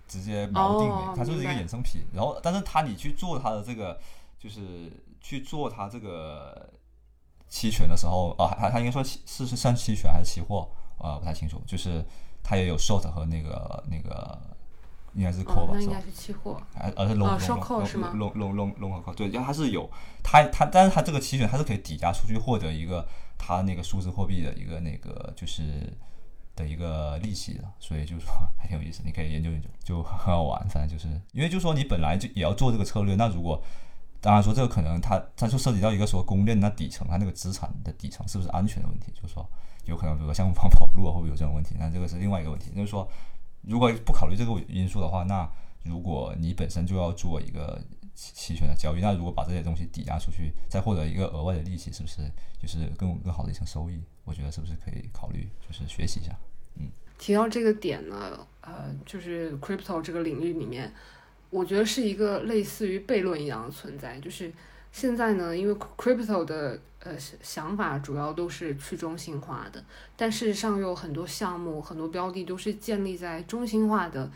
[0.08, 2.02] 直接锚定美，哦它就是一个衍生品。
[2.12, 3.96] 然后，但是它你去做它的这个，
[4.40, 4.90] 就是
[5.20, 6.68] 去做它这个
[7.48, 11.62] 期权的时候，啊，它它应该说期是是算期权还是期货啊、不太清楚。
[11.64, 12.04] 就是
[12.48, 14.40] 它也有 short 和那个那个
[15.12, 16.00] 应该是 call 哦，吧，那应该？
[16.00, 16.58] 是期货。
[16.74, 17.36] 而而是吗
[18.14, 19.90] long long long long 和 call，对，它是有
[20.22, 25.62] 它它，但是它这个期权它是可以抵押出去获得一个它那个数字货币的一个那个就是
[26.56, 30.66] 的一个利息的，所以就是说还挺有意思，你可以研究研究，就很好玩。
[30.70, 33.62] 反正就是因为就是说你本来就也要做这个策略，那如果
[34.22, 39.46] 当然说这个可能它它就涉及到一个说公链那底层它那个资产的底层是不是安全的问题，就是说
[39.88, 43.08] 有可能比如说项目方 跑路啊会不会有这种问题，那这个是另外一个问题，就是说
[43.62, 45.50] 如果不考虑这个因素的话，那
[45.84, 47.80] 如果你本身就要做一个
[48.14, 52.30] 期期权的交易，那如果把这些东西抵押出去，再获得一个额外的利息，是不是
[52.60, 54.00] 就是更更好的一层收益？
[54.24, 56.36] 我觉得是不是可以考虑就是学习一下？
[56.76, 60.92] 嗯提到这个点呢，呃，就是 crypto 这个领域里面，
[61.50, 64.20] 我觉得是一个类似于悖论一样的存在。
[64.20, 64.52] 就是
[64.92, 69.84] 现在呢，因为 crypto 的呃想法主要都是去中心化的，
[70.16, 74.30] 但事实上有很多项目、很多标的都是建立在中心化的，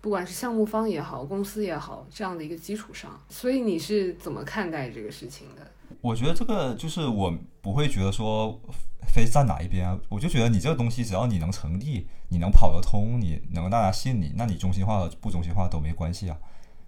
[0.00, 3.18] 不管是项目方也好、公司也好这样的一个基础上。
[3.28, 5.66] 所以你是怎么看待这个事情的？
[6.00, 8.58] 我觉得这个就是我不会觉得说
[9.06, 16.36] 非站哪一边啊，我就觉得你这个东西只要你能成立，你能跑得通，你能大家信你，那你中心化和不中心化都没关系啊，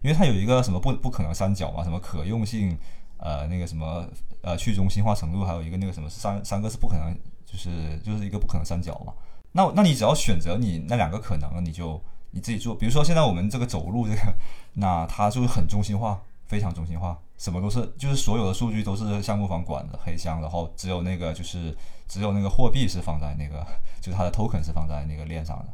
[0.03, 2.77] 因为它有一个什么不不可能三角嘛，什么可用性，
[3.19, 4.09] 呃，那个什么
[4.45, 9.13] 呃去中心化程度，还有一个那个什么三三个是不可能，就是就是一个不可能三角嘛。
[9.53, 12.01] 那那你只要选择你那两个可能，你就
[12.33, 12.75] 你自己做。
[12.75, 14.35] 比如说现在我们这个走路这个，
[14.75, 21.77] 那它就是很中心化，非常中心化，什么都是就是所有的数据都是项目方管的黑箱，然后只有那个就是
[22.09, 23.65] 只有那个货币是放在那个
[24.03, 25.67] 就是它的 token 是放在那个链上的。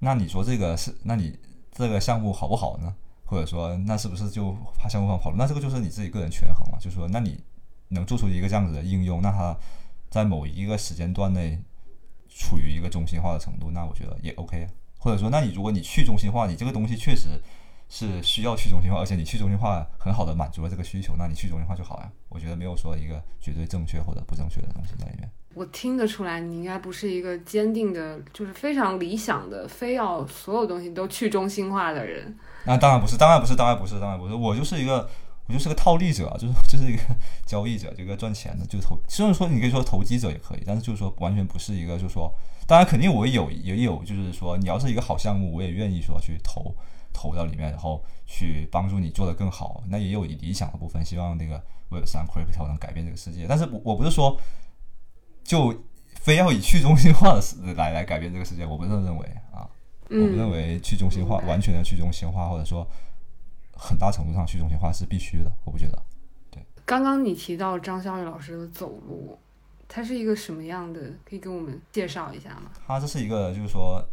[0.00, 1.38] 那你说这个是那你
[1.72, 2.94] 这个项目好不好呢？
[3.24, 5.36] 或者说那是不是就怕项目方跑路？
[5.36, 7.38] 那这个就是你自己个人权衡嘛，就是说那你
[7.88, 9.56] 能做出一个这样子的应用，那它
[10.10, 11.60] 在某一个时间段内
[12.28, 14.68] 处于一个中心化的程度，那我觉得也 OK 啊。
[14.98, 17.28] 或者说，那你如果你去中心化，你这个东西确实
[17.88, 22.10] 是需要去中心化，而且你去中心化很好的满足了这个需求，那你去中心化就好呀。
[22.28, 25.30] 我觉得没有说一个绝对正确或者不正确的东西在里面。
[25.54, 32.36] 我听得出来，你应该不是一个坚定的，就是非常理想的，非要所有东西都去中心化的人。
[32.64, 34.34] 那当然不是，当然不是，当然不是，当然不是。
[34.34, 35.08] 我就是一个，
[35.48, 37.02] 我就是个套利者， 就是就是一个
[37.46, 38.98] 交易者，这个赚钱的，就是投。
[39.08, 42.32] 虽然说你可以说投机者也可以，但是就是说完全不是一个，就是说，
[42.66, 46.74] 当然肯定我有也有，就是说你要是一个好项目，我也愿意说去投
[47.12, 49.82] 投到里面，然后去帮助你做得更好。
[49.88, 53.46] 那也有理想的部分，希望那个 Web 三 Crypto 能改变这个世界。
[53.48, 54.38] 但是我我不是说
[55.42, 55.74] 就
[56.20, 57.42] 非要以去中心化的
[57.74, 59.66] 来来改变这个世界，我不这么认为啊。
[60.10, 62.86] 我不认嗯，为去中心化完全的去中心化，或者说
[63.78, 66.02] 很大程度上去中心化是必须的，我不觉得。
[66.50, 69.38] 对刚刚你提到张小雨老师的走路，
[69.86, 71.00] 他是一个什么样的？
[71.24, 72.70] 可以给我们介绍一下吗？
[72.86, 74.04] 他这是一个就是说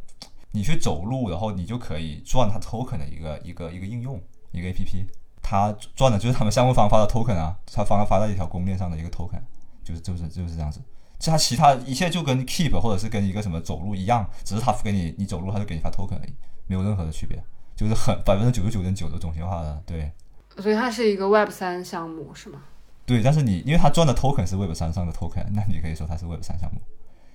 [0.51, 5.05] 你去走路，然后你就可以赚他 token 的一个一个一个应用，一个 APP。
[5.41, 9.39] 他赚的就是他们项目方发的 token 啊，它方发在一条公链上的一个 token，
[9.83, 10.81] 就是就是就是这样子。
[11.19, 16.33] 其他其他一切就跟 keep 或者是跟一个什么走路一样，只是他给你你走路他就给你发 token 而已，
[16.65, 17.41] 没有任何的区别，
[17.75, 20.11] 就是很百分之九十九点九的中心化的，对
[20.57, 22.61] 所以它是一个 Web 三项目是吗？
[23.05, 23.21] 对。
[23.21, 26.79] 但是你因为它赚的 token 是 Web 三上的 token，那你可以说它是 Web 三项目，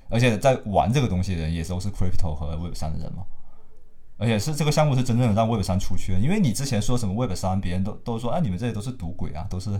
[0.09, 3.25] 而且在玩这个东西的人也都是 crypto 和 Web 三的人嘛。
[4.17, 9.71] 而且是这个项目是真正的让 Web 三出圈，因为你之前说什么 Web 三，别人都都说，哎，你们这些都是赌鬼啊，都是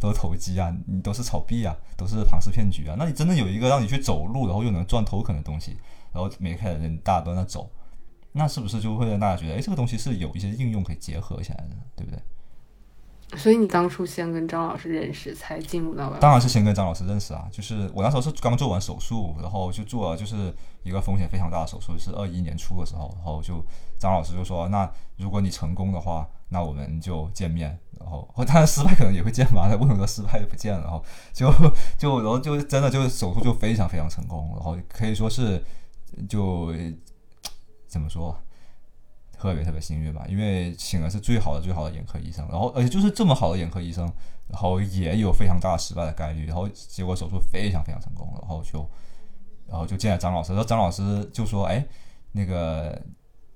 [0.00, 2.96] 都是投机啊，你都是炒币啊，都是庞氏骗局啊。
[2.98, 5.76] 那你真的有一个让你去走路，然后又能赚 token 的东西，
[6.14, 7.70] 然后每个人大家都在那走，
[8.36, 12.20] 那是不是就会让大家觉得，哎，这个东西是有一些应用可以结合起来的，对不对？
[13.36, 20.54] 所以你当初先跟张老师认识，才进入到当然是先跟张老师认识啊，就是我那时候是刚做完手术，然后就做了就是
[20.84, 23.64] 一个风险非常大的手术，是二一年初的时候，然后就
[23.98, 30.82] 张老师就说，那如果你成功的话，那我们就见面，然后当然失败可能也会见嘛，为什么失败就不见了？
[30.82, 31.52] 然后就
[31.98, 35.64] 就然后就真的就是手术就非常非常成功，然后可以说是
[36.28, 36.72] 就
[37.94, 38.36] 怎么说？
[39.36, 44.10] 特别特别幸运吧，因为请的是最好的最好的眼科医生，然后而且就是这么好的眼科医生，
[44.48, 48.88] 然后也有非常大失败的概率，然后结果手术非常非常成功，然后就
[49.68, 51.84] 然后就见了张老师，然后张老师就说：“哎，
[52.32, 53.00] 那个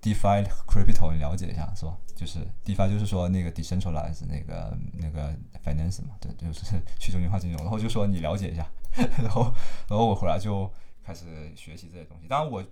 [0.03, 1.97] DeFi Crypto 你了解一下是吧？
[2.15, 5.33] 就是 DeFi 就是说那个 decentralized 那个那个
[5.65, 6.65] finance 嘛，对，就是
[7.01, 8.67] 去中心化金融，然后就说你了解一下，
[9.23, 9.45] 然后
[9.89, 10.71] 然后我回来就
[11.03, 11.25] 开始
[11.57, 12.63] 学习这些东西，当然我。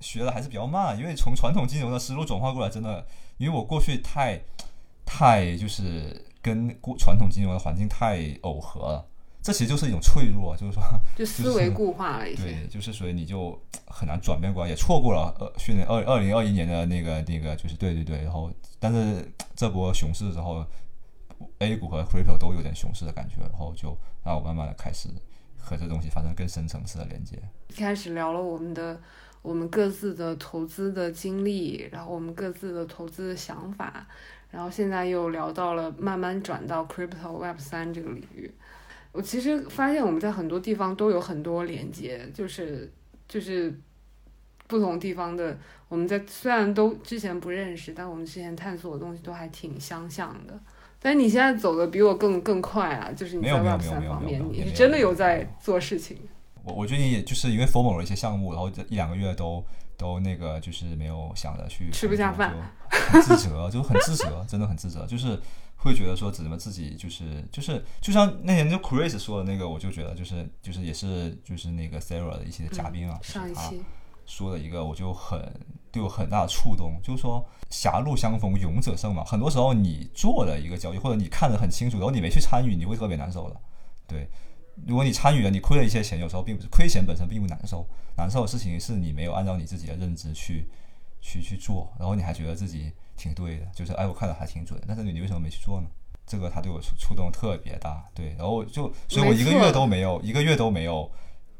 [0.00, 4.40] 学的还是比较慢，因为从传统金融的思路转化过来，真的，因为我过去太，
[5.04, 9.06] 太就是跟过传统金融的环境太耦合了，
[9.42, 10.82] 这其实就是一种脆弱，就是说，
[11.16, 20.64] 就思维固化了一些，对，就是所以你就很难转变过来，也错过了呃去年二二零二一年的那个那个，就是对对对，然后但是这波熊市之后
[21.58, 23.94] ，A 股和 Crypto 都有点熊市的感觉，然后就
[24.24, 25.10] 让我慢慢的开始
[25.58, 27.38] 和这东西发生更深层次的连接。
[27.68, 28.98] 一开始聊了我们的。
[29.42, 34.06] 我们各自的投资的经历，然后我们各自的投资的想法，
[34.50, 38.50] 然后现在又聊到了慢慢转到 crypto web 三这个领域。
[39.12, 42.88] 我其实发现我们在很多地方都有很多连接，就是
[43.26, 43.74] 就是
[44.66, 50.56] 不同地方的，我们在虽然都之前不认识，但我们之前探索的东西都还挺相像的。
[51.00, 56.18] 但是你现在走的比我更更快啊，就是你在 web 三方面，你是真的有在做事情。
[56.62, 59.64] 我我最近也就是因为 formal 了一些项目，然后这一两个月都
[59.96, 62.54] 都那个就是没有想着去吃不下饭，
[62.88, 65.40] 很自责，就很自责，真的很自责，就是
[65.76, 73.82] 会觉得说怎么自己就是就是就像那天就 Chris 说的那个，我就觉得就是就是也是就是那个 Sarah 的一些嘉宾啊，上一期
[74.26, 75.40] 说的一个，我就很
[75.90, 83.56] 对我很大的触动，就是说狭路相逢勇者胜嘛，很多时候你做了一个交易，或者你看得很清楚，然后你没去参与，你会特别难受的，
[84.06, 84.28] 对。
[84.86, 90.66] 如果你参与了，你亏了一些钱，有时候并不是亏钱本身并不难受，难受的事情是你没有按照你自己的认知去
[91.20, 95.88] 去去做，然后你还觉得自己挺对的，就是哎我看的还挺准，但是你为什么没去做呢？
[96.26, 101.10] 这个他对我触触动特别大，对，然后就所以我一个月都没有，一个月都没有，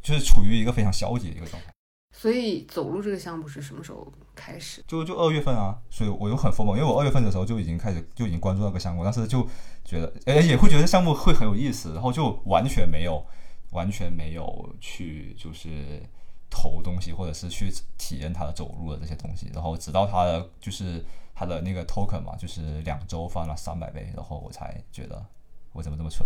[0.00, 1.72] 就是处于一个非常消极的一个状态。
[2.12, 4.84] 所以走路这个项目是什么时候开始？
[4.86, 9.44] 就就二月份啊，所以我就很疯狂，因为我二月份的时候就已经开始就已经关注那个项目，但是就
[9.90, 13.26] 觉得哎也会觉得项目会很有意思，然后就完全没有
[13.70, 16.00] 完全没有去就是
[16.48, 25.26] 投东西或者是去体验它的走路的这些东西，然后直到它的就是它的那个 token 嘛，就是两周翻了三百倍，然后我才觉得
[25.72, 26.24] 我怎么这么蠢？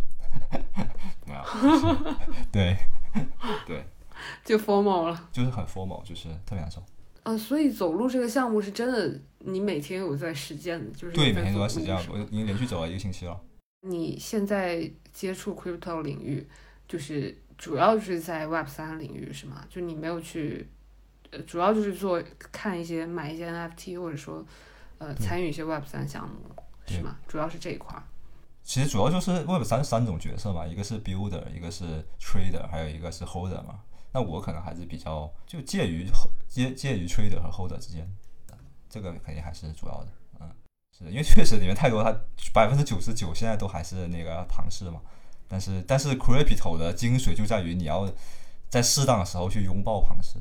[2.52, 2.76] 对
[3.66, 3.84] 对。
[4.44, 6.80] 就 formal 了，就是很 formal，就是特别难受。
[7.24, 11.96] 啊，所以走路这个项目是真的，你每天有在实践的，就是对，每天都在实践。
[12.08, 13.40] 我已经连续走了一个星期了。
[13.86, 16.46] 你现在接触 crypto 领域，
[16.88, 19.64] 就是主要是在 Web 三领域是吗？
[19.68, 20.66] 就你没有去，
[21.30, 24.44] 呃，主要就是做看一些买一些 NFT，或者说
[24.98, 26.36] 呃参与一些 Web 三项目
[26.86, 27.18] 是吗？
[27.28, 27.94] 主要是这一块。
[28.62, 33.80] 其实主要就是 Web 三三种角色嘛，一个是 builder，一个是 trader，还有一个是 holder 嘛。
[34.12, 36.06] 那我可能还是比较就介于
[36.48, 38.08] 介介于 trader 和 holder 之间，
[38.88, 40.23] 这个肯定还是主要的，嗯，
[40.96, 42.14] 是因为确实里面太多，它
[42.52, 45.00] 百分之九十九现在都还是那个庞氏嘛，
[45.48, 48.08] 但是但是 crypto 的精髓就在于你要
[48.68, 50.38] 在适当的时候去拥抱庞氏，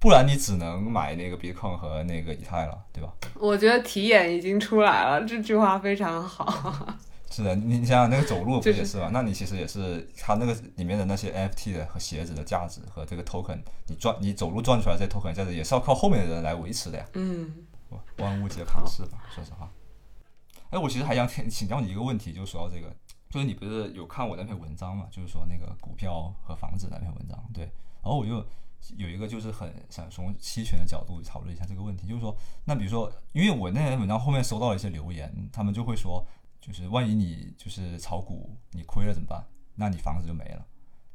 [0.00, 3.12] 不然你只能买那个 Bitcoin 和那个以太了，对吧？
[3.34, 6.98] 我觉得题眼已经出来了，这句话非常好。
[7.30, 9.10] 是的，你你想想那个走路不也是吧？
[9.12, 17.06] 那你其实也是它那个里面的那些 NFT 的和鞋子的价值和这个 token，你赚你走路赚出来这 token 价值也是要靠后面的人来维持的呀。
[17.12, 17.54] 嗯，
[18.16, 19.18] 万物皆庞氏吧？
[19.34, 19.70] 说实话。
[20.70, 22.94] 哎，我其实还想请 请教你一个问题，就说到这个，
[23.28, 25.06] 就是你不是有看我那篇文章嘛？
[25.10, 27.64] 就是说那个股票和房子那篇文章，对。
[28.02, 28.44] 然后我就
[28.96, 36.26] 有一个就是很想从期权的角度讨论一下这个问题，就是说，那比如说，因为我那篇文章后面收到了一些留言，他们就会说。
[36.60, 39.42] 就是万一你就是炒股你亏了怎么办？
[39.76, 40.66] 那你房子就没了，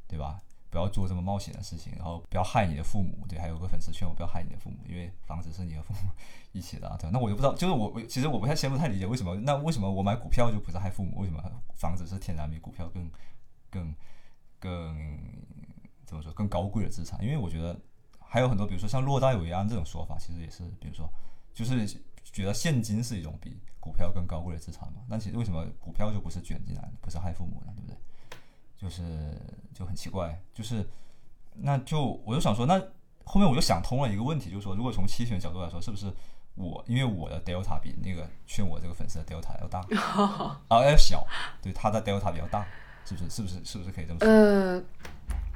[0.08, 0.40] 对吧？
[0.70, 3.24] 不要做这么冒险的事情，然后不要害你的父母。
[3.28, 6.10] 对，还有个粉丝劝我不要害你的父母，因为房子是你和父母
[6.56, 6.88] 一起的。
[6.88, 9.34] 啊对，那我就不知道，就是我我其实我不太先不太理解为什么？
[9.36, 11.20] 那为什么我买股票就不是害父母？
[11.20, 11.42] 为什么
[11.76, 13.10] 房子是天然比股票更
[13.70, 13.94] 更
[14.58, 15.18] 更
[16.04, 17.22] 怎么说更高贵的资产？
[17.22, 17.78] 因为我觉得
[18.18, 21.08] 还有很多，比如说像落袋为安这种说法，其实也是，比如说
[21.52, 22.00] 就是。
[22.32, 25.00] 觉得现金是一种比股票更高贵的资产嘛？
[25.08, 27.72] 那其实为什么股票就不是卷进来，不是害父母呢？
[27.74, 27.96] 对不对？
[28.76, 29.40] 就是
[29.72, 30.86] 就很奇怪，就是
[31.54, 32.78] 那就我就想说，那
[33.24, 36.12] 后面我就想通了一个问题，就是说，如果从期权角度来说，是不是
[36.56, 39.80] 我因为我的 delta 比那个劝我这个粉丝的 delta 要大
[40.68, 41.24] 啊要小，
[41.62, 42.66] 对他的 delta 比较大，
[43.04, 43.30] 是不是？
[43.30, 43.64] 是不是？
[43.64, 44.28] 是不是可以这么说？
[44.28, 44.82] 呃，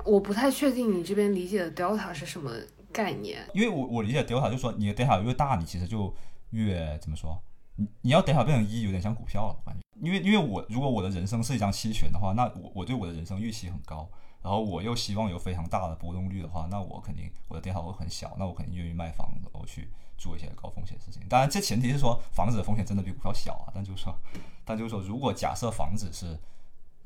[0.04, 2.52] 我不太确定你这边理解的 delta 是什么
[2.92, 3.40] 概念。
[3.54, 6.14] 因为我我理解 delta 就是说你的 delta 越大，你其实就
[6.50, 7.42] 越怎么说？
[7.76, 9.80] 你你要 delta 变成一，有点像股票了，我感觉。
[10.02, 14.08] 因为因为我如果我的人生是一张期权的话，那我我对我的人生预期很高，
[14.42, 19.90] 然后我又希望有非常大的波动率的话，那我肯定我的 delta 会很小，那我肯定愿意卖房子，我去
[20.20, 21.26] 做一些高风险的事情。
[21.28, 23.72] 当然，这前提是说房子的风险真的比股票小啊。
[23.74, 24.14] 但就是说，
[24.64, 26.38] 但就是说，如果假设房子是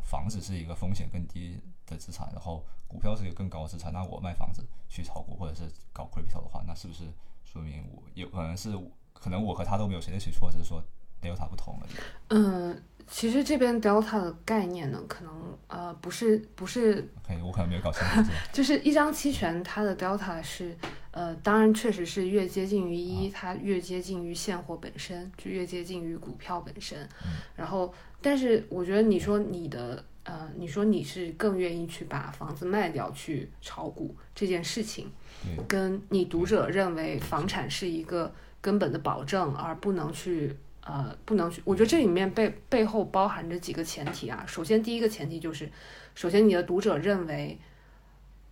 [0.03, 7.05] 房子是一个风险更低的资产，然后股票是一个更高的资产，那我卖房子去炒股或者是搞 crypto 的话，那是不是
[7.45, 8.77] 说明我有可能是
[9.13, 10.83] 可能我和他都没有谁对谁错，只是说
[11.23, 11.93] delta 不同而已。
[12.29, 18.31] 嗯，其实这边 delta 的概念呢，可能呃不是不是 OK，我可能没有搞清楚。
[18.53, 20.77] 就是一张期权，它的 delta 是，
[21.15, 27.09] 呃，当然确实是越接近于一，它越接近于现货本身，就越接近于股票本身。
[27.55, 35.09] 然后，但是我觉得你说你的，呃，你说你是更愿意去把房子卖掉去炒股这件事情，
[35.69, 40.57] 跟你读者认为房产是一个根本的保证，而不能去。
[40.87, 41.63] 呃，不能去。
[41.65, 44.45] 我觉得这里面背背后包含着几个前提啊。
[44.47, 45.67] 首先，第一个前提就是，
[46.15, 47.59] 首先你的读者认为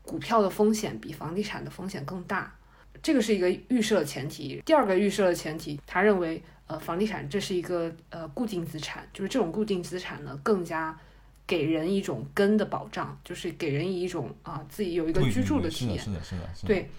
[0.02, 2.54] 股票的风险比房地产的风险更大，
[3.02, 4.62] 这个是一个预设前提。
[4.64, 10.98] 第二个预设的前提，他认为呃房地产这是一个呃固定资产，就是这种固定资产呢更加
[11.46, 15.98] 给人一种根的保障，就是给人一种啊自己有一个居住对对体验。
[15.98, 16.66] 是的，是的，是的。
[16.66, 16.90] 对，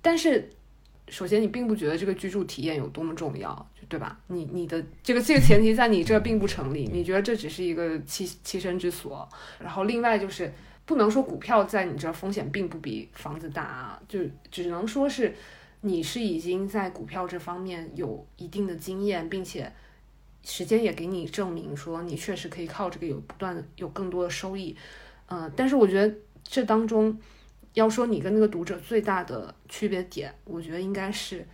[0.00, 0.48] 但是
[1.08, 4.18] 首先你并不觉得这个居住体验有多么重要，对吧？
[4.28, 9.28] 你你的这个这个前提在你这并不成立，你觉得这只是一个栖栖身之所。
[9.58, 10.52] 然后另外就是
[10.90, 14.18] 不能说股票在你这儿风险并不比房子大啊，就
[14.50, 15.32] 只能说是
[15.82, 19.72] 你是已经在股票这方面有一定的经验，并且
[20.42, 24.76] 时间也给你证明说你确实可以靠这个有不断有更多的收益。
[25.26, 26.12] 呃，但是我觉得
[26.42, 27.16] 这当中
[27.74, 31.46] 要说你跟那个读者最大的区别点，我觉得应该是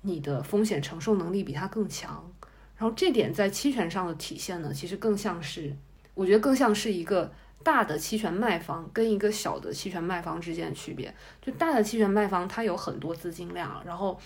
[0.00, 2.28] 你的风险承受能力比他更强。
[2.76, 5.72] 然后这点在期权上的体现呢，其实更像是，
[6.14, 7.32] 我觉得更像是一个
[7.64, 11.12] 大的期权卖方跟一个小的期权卖方之间的区别。
[11.42, 14.16] 就大的期权卖方，它有很多资金量，然后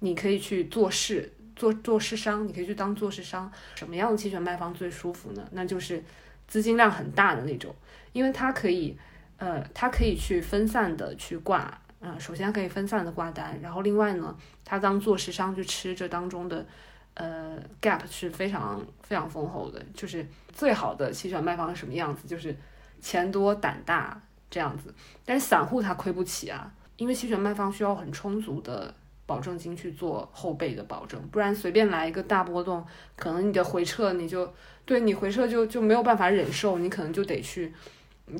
[0.00, 3.50] 你可以去做事，做做市商，你可以去当做市商。
[3.76, 5.48] 什么样的期权卖方最舒服呢？
[5.52, 6.02] 那就是
[6.46, 7.74] 资金量很大的那种，
[8.12, 8.98] 因为它可以，
[9.36, 16.66] 呃，它可以去分散的去挂，嗯、首先可以分散的挂单，然后另外呢，它当做市商去吃这当中的，
[17.14, 22.56] 呃，gap 是非常非常丰厚的，就是最好的期权卖方是什么样子，就是
[23.00, 24.20] 钱多胆大
[24.50, 24.94] 这样子，
[25.24, 28.94] 但是散户他亏不起啊，因为期权卖方需要很充足的。
[29.28, 32.82] 保证金去做后备的保证，不然随便来一个大波动，
[33.14, 34.50] 可能你的回撤你就
[34.86, 37.70] 对你回撤就就没有办法忍受，你可能就得去，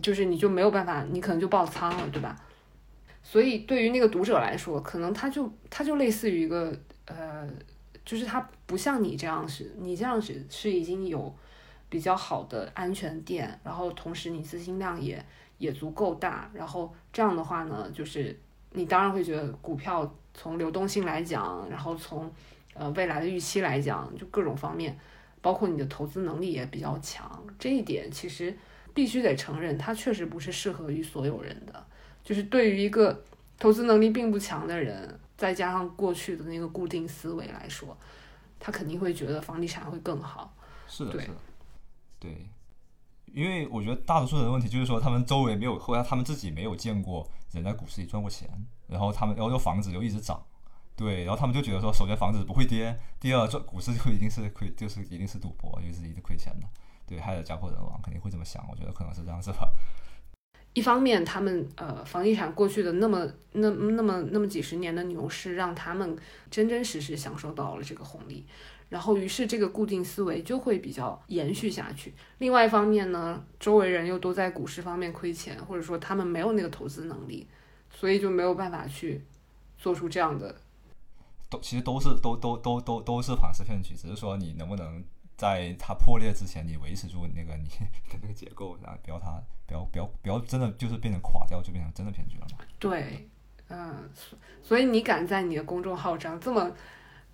[0.01, 2.35] 就是你就没有办法，你可能就爆仓了，对吧？
[3.23, 7.47] 所以对于那个读者来说，可能他就他就类似于一个呃，
[8.03, 11.31] 就是他不像你这样是，你这样是是已经有
[11.89, 15.25] 比较好的安全垫，然后同时你资金量也
[15.59, 18.39] 也足够大，然后这样的话呢，就是
[18.73, 22.31] 你当然会觉得股票从流动性来讲，然后从
[22.75, 24.99] 呃未来的预期来讲，就各种方面，
[25.41, 28.57] 包括你的投资能力也比较强，这一点其实
[28.93, 31.87] 必须得承认，它确实不是适合于所有人的。
[32.23, 33.25] 就是对于一个
[33.59, 37.97] 投资能力并不强的人，再加上过去的那个固定思维来说，
[38.61, 40.55] 他肯定会觉得房地产会更好。
[40.87, 41.25] 是的，是的，
[42.19, 42.49] 对，
[43.27, 48.49] 因为我觉得大多数人的问题就是说，他们周围没有，或者他们自己没有见过人在股市里赚过钱，
[48.87, 50.43] 然后他们，然后又房子又一直涨，
[50.97, 56.67] 对，然后他们就觉得说，首先房子不会跌，第二赚股市就一定是亏，就是一定是赌博，就是一定亏钱的，
[57.07, 59.71] 对，害得家破人亡，肯定会这么想，我觉得可能是这样子吧。
[60.75, 66.17] 一方面，他们呃房地产过去的那么那那么那么几十年的牛市，让他们
[66.51, 68.47] 真真实实享受到了这个红利，
[68.89, 72.15] 然后于是这个固定思维就会比较延续下去。
[72.39, 77.47] 另外一方面呢，周围人又都在股市方面亏钱，或者说他们没有那个投资能力，
[77.91, 79.25] 所以就没有办法去
[79.77, 80.55] 做出这样的
[81.51, 85.03] 都其实都是都都都都都是庞氏骗局，只是说你能不能
[85.37, 87.69] 在它破裂之前，你维持住那个你
[88.11, 92.65] 的那个结构，然后不要它不要不要不要真的就是变成垮掉，就变成真的骗局了嘛。
[92.79, 93.29] 对，
[93.69, 96.71] 嗯，所所以你敢在你的公众号上这么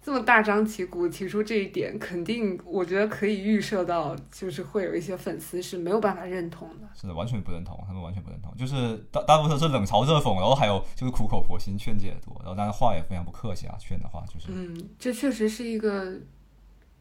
[0.05, 6.87] 这么大张旗鼓提出这一点，肯定我觉得可以预设到，就是会有一些粉丝是没有办法认同的。
[6.95, 16.13] 是的，完全不认同，他们完全不认同，就是大大部分是冷嘲热讽，然后还有就是苦口婆心劝解的多，然后但是话也非常不客气啊，劝的话就是，嗯，这确实是一个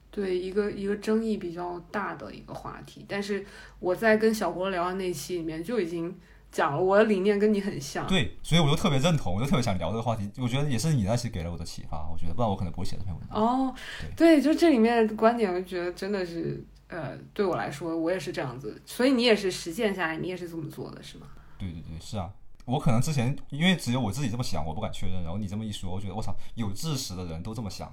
[0.10, 3.06] 对一个一个争议比较大的一个话题。
[3.06, 3.46] 但是
[3.80, 6.18] 我在跟小郭聊的那期里面就已经
[6.54, 8.06] 讲了，我的理念跟你很像。
[8.08, 13.42] 对，所以我就特别认同，我就特别想聊这个话题，我觉得也是你那期给了我的启发，我觉得不然我可能不会写这篇文章。
[13.42, 13.76] 哦，
[14.16, 18.80] 对，就这里面的观点，我觉得真的是，呃，对我来说，我也是这样子。
[18.86, 21.26] 所以你也是实践下来，你也是这么做的，是吗？
[21.58, 22.32] 对对对，是啊，
[22.66, 27.92] 我可能之前因为只有我自己这么想，我不敢确认，然后你这么一说，我觉得我操，有知识的人都这么想，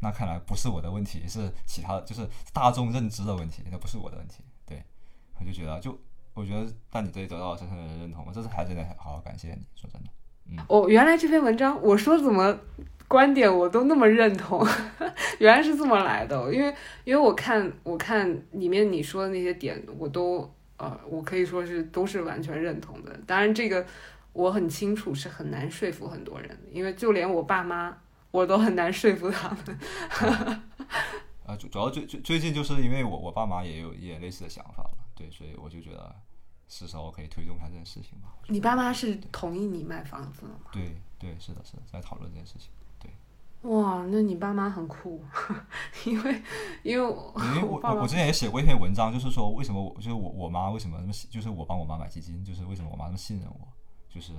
[0.00, 4.44] 那看来不是我的问题，是其他的，就是大众认知的问题，那不是我的问题。
[4.66, 4.84] 对，
[5.40, 5.98] 我就觉得，就
[6.34, 10.08] 我觉得，但你这里得到了深深的认同，我这次还真的好好感谢你，说真的。
[10.68, 12.58] 哦，原来这篇文章我说怎么
[13.08, 14.66] 观点我都那么认同，
[15.38, 16.52] 原来是这么来的。
[16.52, 16.74] 因为
[17.04, 23.18] 因为我看我看里面你说的那些点，我都呃，我可以说是都是完全认同的。
[23.26, 23.86] 当然，这个
[24.32, 27.96] 我很清楚是很难说服很多人，因为就连我爸妈
[28.30, 30.62] 我都很难说服他们。
[31.46, 36.14] 啊，主主要最最最近就是因为我我爸妈也有也类似的想法了，对，所以我就觉得
[36.68, 38.34] 是时候可以推动一下这件事情吧。
[38.48, 40.70] 你爸妈是同意你买房子了吗？
[40.72, 42.70] 对对是的是的，在讨论这件事情。
[42.98, 43.10] 对
[43.70, 45.22] 哇，那你爸妈很酷，
[46.04, 46.42] 因为
[46.82, 53.68] 因为我因为我之前也写过一篇文章，就是说为什么我就是我我妈为什么那么信，就是我帮我妈买基金，就是为什么我妈那么信任我，
[54.08, 54.32] 就是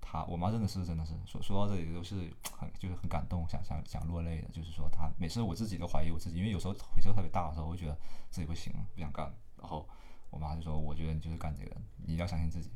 [0.00, 2.14] 她我妈真的是真的是说说到这里都是
[2.56, 7.98] 很就是很感动，想想想落泪的，就是说她每次我自己都怀疑我自己，因为有时候回收特别大的时候，我会觉得
[8.30, 9.88] 自己不行，不想干，然后
[10.30, 11.76] 我妈就说我觉得你就是干这个，
[12.06, 12.70] 你要相信自己。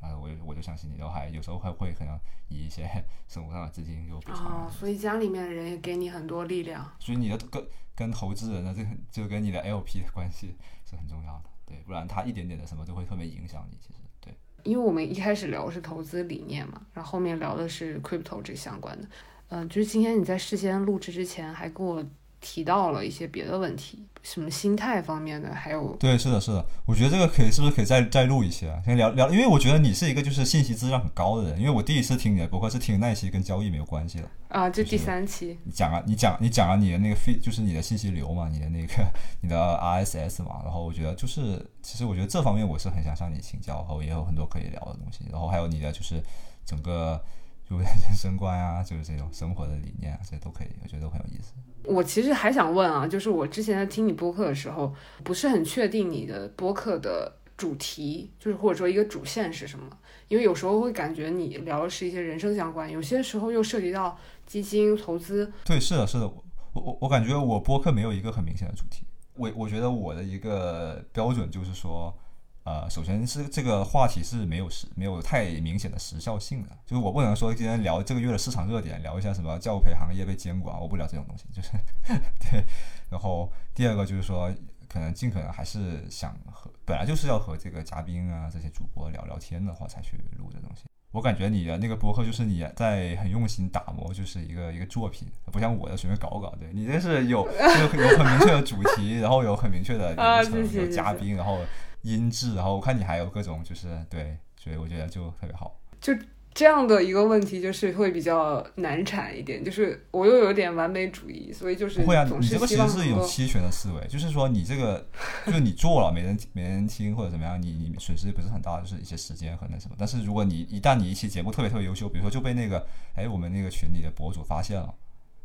[0.00, 2.18] 啊，我就我就相信你，然后还有时候还会可能
[2.48, 2.88] 以一些
[3.28, 6.90] 生活上的资金给我补充啊哦，所以家里面的人也给你很多力量。
[6.98, 7.62] 所以你的跟
[7.94, 10.56] 跟投资人的这个就跟你的 LP 的关系
[10.86, 13.76] 是很重要的，对，不然他一点点的什么都会特别影响你。
[13.78, 19.06] 其实，对，因为我们一开始聊的是投资理念嘛，然后后面聊的是 crypto 这相关的。
[19.48, 22.02] 嗯、就是今天你在事先录制之前还跟我
[22.40, 28.80] 提到了一些别的问题，什么心态方面的，还有对，是的，是的，我觉得这个可以，是不是可以再再录一些啊？
[28.84, 38.94] 先聊聊，因为我觉得你是一个就是信息质量很高的人，因为我第一次听你的博客是听那一期跟交易没有关系的，啊，就第三期，你讲啊，你讲你讲了你的那个 feed，就是你的信息流嘛，你的那个
[39.42, 46.22] 你的 RSS 嘛，然后我觉得就是，其实我觉得这方面我是很想向你请教，然后也有很多可以聊的东西，然后还有你的就是
[46.64, 47.22] 整个
[47.68, 47.86] 就 人
[48.16, 51.52] 生观啊，就是这种生活的理念啊，这些都可以，我觉得都很有意思。
[51.84, 59.86] 我其实还想问啊，就是我之前在听你播客的时候，不是很确定你的播客的主题，就是或者说一个主线是什么，
[60.28, 64.16] 因为有时候会感觉你聊的是一些人生相关，有些时候又涉及到
[64.46, 69.04] 基金投资，对，是的，是的，我我我感觉我播客没有一个很明显的主题，
[69.34, 72.16] 我我觉得我的一个标准就是说，
[72.64, 81.70] 呃，首先是这个话题是没有时没有太明显的时效性的，就是我不能说今天聊这个月的市场热点，聊一下什么教培行业被监管，我不聊这种东西，就是
[82.50, 82.64] 对。
[83.10, 84.52] 然后第二个就是说，
[84.88, 90.84] 可能尽可能还是想和本来就是要和这个嘉宾啊这些主播聊聊天的话才去录这东西。
[91.12, 96.54] 我感觉你的那个博客就是你在很用心打磨，就是一个一个作品，不像我的随便搞搞。
[96.60, 101.58] 对你这是有有有很明确的主题，然后有很明确的啊流程，有嘉宾，然后
[102.02, 105.78] 音质，然后我看你还有各种就是对，所以我觉得就特别好。
[106.00, 106.12] 就
[106.52, 115.06] 这样的一个问题就是会比较难产一点，就是我又有点完美主义，所以就是不会啊，你这个其实是一望能够种期权的思维，就是说你这个
[115.46, 119.94] 就是你做了没人没人听或者怎么样，你你损失不是很大，就是一些时间和那什么。
[119.98, 124.92] 但是如果你一旦你一期节目特别特别优秀，比如说就被那个哎我们那个群里的博主发现了，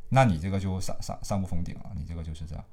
[0.10, 2.64] 那你这个就上上上不封顶了，你这个就是这样。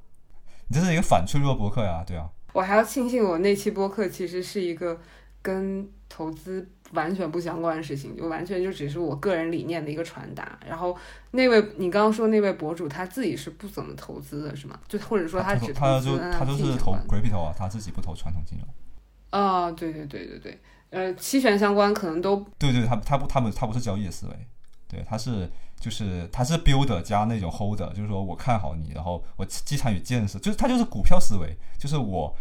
[0.69, 5.01] 你这是一个反脆弱博客呀，对啊，我还要庆幸我那期播客其实是一个
[5.41, 10.59] 跟投资完全不相关的事情，就完全就只是我个人理念的一个传达。
[10.69, 10.97] 然后
[11.31, 14.79] 那位你刚刚说那位博主他自己是不怎么投资的，是吗？
[14.87, 18.69] 就或者说他只他就投资他就是投相关 crypto 啊，他自己不投传统金融。
[19.31, 20.61] 啊、对对对对对，
[20.91, 24.33] 呃，期权相关可能都对对，他他不他不他不是交易的思维，
[24.87, 25.49] 对，他是
[25.83, 32.33] 就是他是 builder 加那种 holder，就是说我看好你，然后我既参与建设，就是他就是股票思维，就是我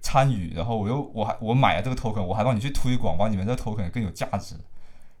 [0.00, 4.56] 参与，然后我又我还我买了这个 token，我还帮你去推广，帮你们这个 token 更有价值，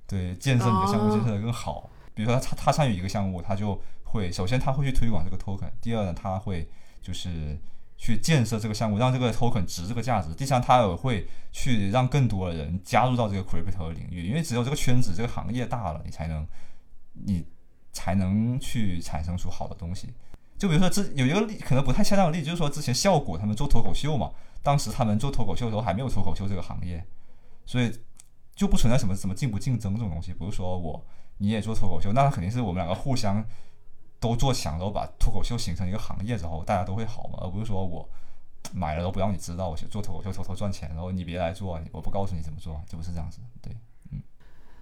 [0.08, 1.88] 对，建设你的项目建设的更好。
[2.12, 6.68] 比如说他他参与一个项目，他就会首先他会去推广这个 token，第二呢他会
[7.00, 7.56] 就是
[7.96, 10.34] 去建设这个项目，让这个 token 值这个价值。
[10.34, 16.46] 第三，他也会去让更多的人加入到这个 crypto 的领域，因为只有这个圈子、这个行业大了，你才能，
[17.12, 17.46] 你
[17.92, 20.12] 才能去产生出好的东西。
[20.58, 24.30] 就比如说，之有一个例可能不太恰当的例子，就是说之前效果他们做脱口秀嘛，
[24.62, 27.02] 当时他们做脱口秀的时候还没有脱口秀这个行业，
[27.64, 27.90] 所以
[28.54, 30.34] 就不存在什么什么竞不竞争这种东西。
[30.34, 31.02] 不是说我
[31.38, 33.42] 你也做脱口秀，那肯定是我们两个互相
[34.18, 38.06] 都做强，然后把脱口秀形成一个行业之后，大家都会好嘛，而不是说我
[38.74, 43.40] 买了都不让你知道，我去做脱口秀偷偷赚钱，然后你别来做，我不告诉你怎么做，就不是这样子。
[43.62, 43.74] 对，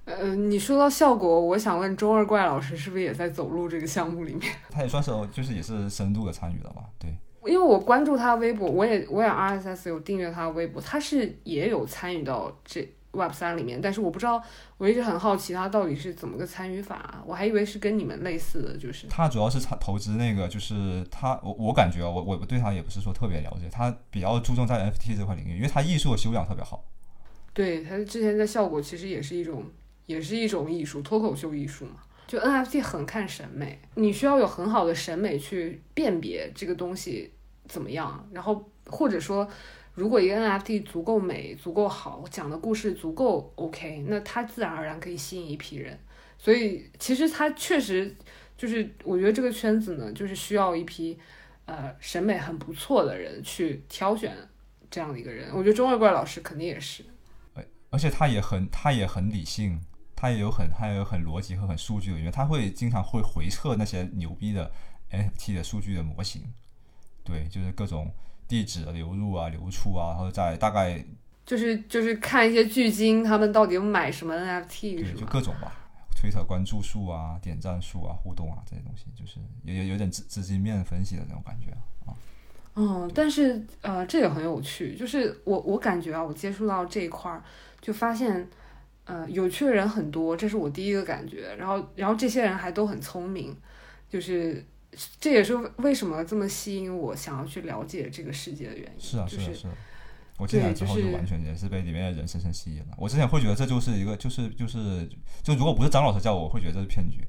[0.09, 4.51] 呃，你说到效果，我想问周二怪老师是不是也在走路这个项目里面？
[4.73, 6.83] 他也算是就是也是深度的参与了吧？
[6.99, 7.15] 对，
[7.45, 14.43] 因为我关注他微博，我也我也 RSS 有订阅他的微博，他是也有参与到这 Web 三里面，但是我不知道，
[14.79, 26.85] 我一直很好奇他到底是怎么个参与法啊，我还以为是跟你们类似的，就是他主要是他投资那个，就是他我我感觉啊我我对他也不是说特别了解，他比较注重在 NFT 这块领域，因为他艺术的修养特别好。
[27.55, 29.65] 对他之前在效果其实也是一种
[30.09, 32.03] 也是一种艺术，脱口秀艺术嘛。
[32.27, 37.31] 就 NFT 很看审美，你需要有很好的审美去辨别这个东西
[37.67, 39.49] 怎么样，然后或者说，
[39.95, 45.99] 如果一个 NFT 足够美、足够好，讲的故事足够 OK，那它自然而然可以吸引一批人。
[46.39, 48.15] 所以其实它确实
[48.57, 51.19] 就是，我觉得这个圈子呢，就是需要一批
[51.65, 54.37] 呃审美很不错的人去挑选
[54.91, 55.51] 这样的一个人。
[55.55, 57.05] 我觉得钟二怪老师肯定也是。
[57.91, 59.81] 而且他也很他也很理性，
[60.21, 64.69] 他也有很他也有很逻辑和很数据的，因为他会经常会回测那些牛逼的
[65.13, 66.43] NFT 的数据的模型，
[67.23, 68.11] 对，就是各种
[68.49, 71.05] 地址的流入啊、流出啊，然后在大概
[71.47, 75.25] 就是就是看一些巨鲸他们到底买什么 NFT 对就？
[75.27, 75.73] 各种吧，
[76.17, 81.71] 推特关注数啊、点赞数啊、互动啊这些东西，就是有有有点资资金面分析的那种感觉
[82.05, 82.13] 啊。
[82.75, 87.43] 嗯，但是呃，这也很有趣，就是我我感觉啊，我接触到这一块儿，
[87.81, 88.49] 就发现
[89.09, 91.57] 呃有趣的人很多，这是我第一个感觉。
[91.57, 93.57] 然后然后这些人还都很聪明，
[94.09, 94.65] 就是
[95.19, 99.01] 这也是为什么这么吸引我想要去了解这个世界的原因。
[99.01, 99.75] 是啊，就是啊，是啊。
[100.39, 102.95] 我进来之后就就是完全也是被里面的人深深吸引了。
[102.97, 105.09] 我之前会觉得这就是一个，就是就是
[105.43, 107.27] 就如果不是张老师叫我，我会觉得这是骗局。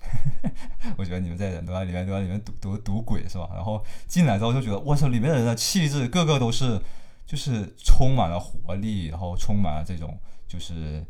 [0.96, 3.50] 我觉得你们这些人都在里面都在里面赌赌赌鬼是吧？
[3.52, 6.80] 然后进来之后就觉得，我操，里面的人的气质个个都是
[7.26, 10.16] 就是充满了活力，然后充满了这种
[10.48, 11.04] 就是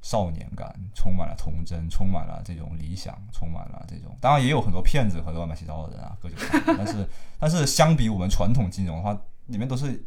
[0.00, 4.16] 少年感，充满了童真，充满了这种理想，充满了这种。
[4.20, 6.78] 当然也有很多骗子和乱七八糟的人啊，各种各样。
[6.78, 7.06] 但 是
[7.38, 10.02] 但是相比我们传统金融的话，里面都是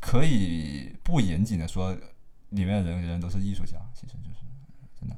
[0.00, 1.92] 可以不严谨的说，
[2.50, 4.46] 里面的人人都是艺术家，其实就是
[5.00, 5.16] 真的。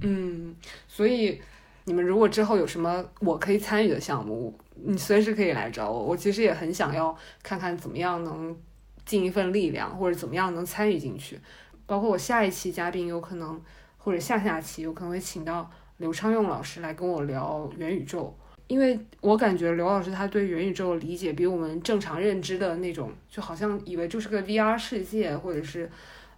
[0.00, 0.54] 嗯，
[0.86, 1.40] 所以
[1.84, 6.04] 你们如果之后有什么我可以参与的项目，你随时可以来找我。
[6.04, 8.56] 我其实也很想要看看怎么样能
[9.04, 11.40] 尽一份力量，或者怎么样能参与进去。
[11.88, 13.58] 包括我下一期嘉宾有可能，
[13.96, 18.36] 或者下下期有可能会请到刘昌用老师来跟我聊元宇宙。
[18.66, 25.90] 因为我感觉刘老师他对元宇宙的理解比我们正常认知的那种，就好像以为就是个 VR 世界，或者是，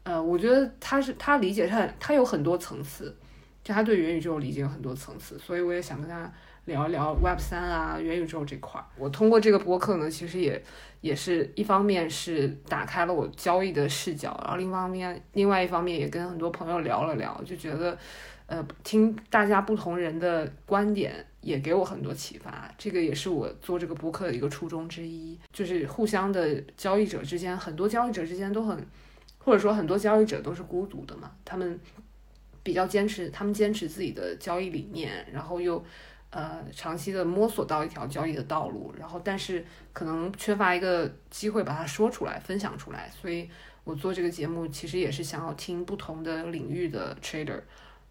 [0.05, 3.17] 呃，我觉得他是他理解他他有很多层次，
[3.65, 6.33] 就他对元宇宙理解有很多层次，所以我也想跟他
[6.67, 8.87] 聊一聊 Web 三啊元宇宙这块儿。
[8.97, 10.63] 我通过这个播客呢，其实也
[11.01, 17.97] 也是一方面是打开了我交易的视角，然后另一方面另外一方面也跟很多朋友聊了聊，就觉得。
[18.51, 28.77] 呃，听大家不同人的观点也给我很多启发，这个也是我做这个播客的一个初衷之一，就是互相的交易者之间，很多交易者之间都很，
[29.39, 31.79] 或者说很多交易者都是孤独的嘛，他们
[32.65, 35.81] 比较坚持，他们坚持自己的交易理念，然后又
[36.31, 43.49] 呃长期的摸索到一条交易的道路，然后但是可能缺乏一个机会把它说出来、分享出来，所以
[43.85, 47.61] 我做这个节目其实也是想要听不同的领域的 trader。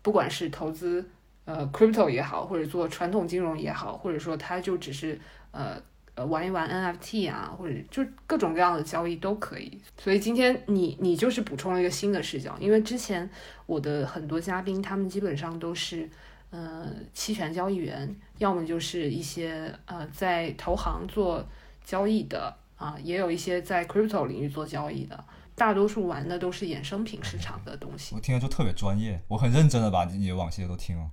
[0.01, 1.09] 不管是投资
[1.43, 5.19] 呃 crypto 也好，或者做传统金融也好，或者说他就只是
[5.51, 5.81] 呃
[6.15, 9.77] 呃玩一玩 NFT 啊，或者就各种各样的交易都可以。
[9.97, 13.29] 所以今天你你就是补充了一个新的视角，因为之前
[13.65, 16.09] 我的很多嘉宾他们基本上都是
[16.49, 21.45] 呃期权交易员，要么就是一些呃在投行做
[21.83, 25.23] 交易的啊，也有一些在 crypto 领域做交易的。
[25.55, 28.19] 大多数玩的都是衍生品市场的东西我。
[28.21, 31.05] 听了就特别专业，我很认真的把你的往期的都听了。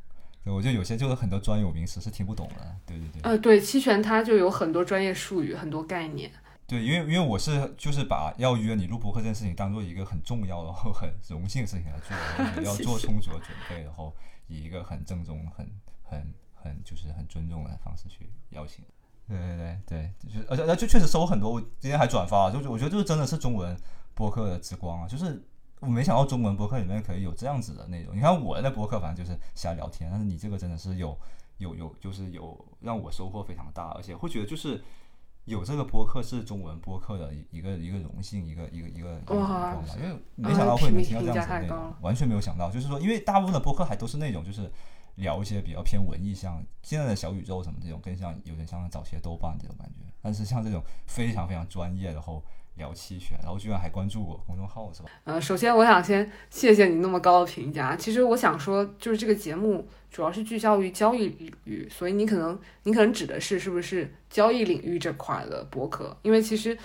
[0.45, 2.77] 对，我觉得有些就是很多专有名词是听不懂的。
[2.87, 3.23] 对对对。
[3.23, 6.31] 呃，对，期权它就有很多专业术语，很多概念。
[6.69, 11.99] 对，因为因为我是就是把要约你录播客这件事情当做一个很重要的、然 后很荣幸的事情来
[12.55, 14.15] 做， 要做充足的准备，然后
[14.49, 15.71] 以一个很正宗、很
[16.03, 18.85] 很很就是很尊重的方式去邀请。
[19.29, 23.77] 对对对对，就是而且而且确实收很多，我今天还转发了，就是我觉得就是真的是中文
[24.15, 25.43] 播客的之光啊，就是
[25.81, 28.17] 我没想到中文播客里面可以有这样子的内容。
[28.17, 31.19] 你看我的播客反正就是瞎聊天，但是你这个真的是有
[31.59, 34.81] 有有就是有让我收获非常大，而且会觉得就是
[35.47, 39.35] 有这个播客是中文播客的一个一个荣幸，一个一个一个一个
[39.97, 44.71] 因为没想到会能听到这样子的内容，完全没有想到，就是说，因为大部分的播客还都是那种就是
[45.15, 52.45] 聊一些比较偏文艺，像现在的小宇宙什么这种，更像有点像早期的豆瓣这种感觉，但是像这种非常非常专业，然后
[52.77, 55.11] 聊期权，然后居然还关注我公众号是吧？
[55.25, 57.97] 呃，首先我想先谢谢你那么高的评价。
[57.97, 66.17] 其实我想说，就是这个节目主要是聚焦于交易领域，所以你可能你可能指的是是不是交易领域这块的博客？
[66.23, 66.77] 因为其实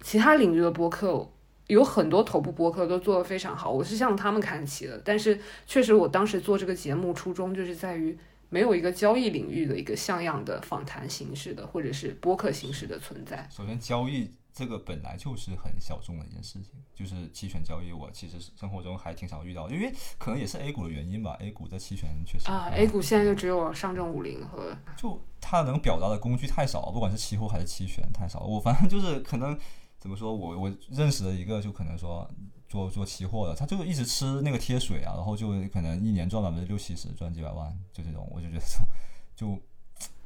[0.00, 1.30] 其他领域的博客
[1.68, 5.00] 有很多头部博客都做得非常好，我是向他们看齐的。
[5.04, 8.18] 但是确实，我当时做这个节目初衷就是在于
[8.48, 13.48] 没有一个交易领域的一个像样的访谈形式的，或者是播客形式的存在。
[13.50, 28.40] 首先，交易这个本来就是很小众的一件事情，就是期权交易，我其实生活中还挺少遇到，因为可能也是 A 股的原因吧，A 股的期权确实啊，A 股现在就只有上证五零和就它能表达的工具太少，不管是期货还是期权太少。
[28.40, 29.58] 我反正就是可能
[29.98, 32.30] 怎么说，我我认识的一个就可能说
[32.68, 38.86] 做做期货的，他就一直吃那个贴水啊，然后就可能一年赚百分之六七十，赚几百万，就这种，我就觉得这种
[39.34, 39.62] 就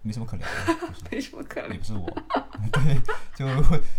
[0.03, 1.79] 没什么可聊的，就是 没什么可聊也。
[1.79, 2.07] 不是我，
[2.73, 3.01] 对，
[3.35, 3.47] 就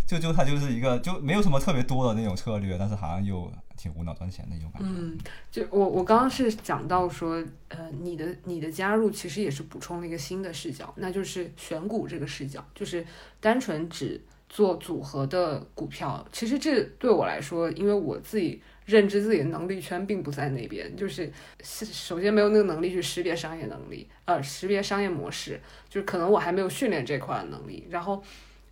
[0.06, 4.88] 就就他就是一个就没有什么特别多的那种策略，但是好像又挺无脑赚钱的一种感觉。
[4.90, 5.18] 嗯，
[5.50, 13.04] 就我我刚刚是讲到说，呃，你的你的加入其实也是补充了一个新的视角，那就是选股这个视角，就是
[13.40, 16.26] 单纯只做组合的股票。
[16.32, 21.30] 其实这对我来说，因为我自己认知自己的能力圈并不在那边，就是
[21.62, 28.20] 首先没有那个能力去识别商业能力，呃，识别商业模式，就是可能我还没有训练这块的能力，然后。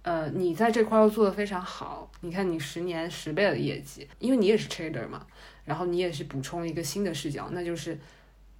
[0.03, 5.27] 呃，你在这块又做得非常好，你看你十年十倍的业绩，因为你也是 trader 嘛，
[5.65, 7.99] 然后你也是补充一个新的视角，那就是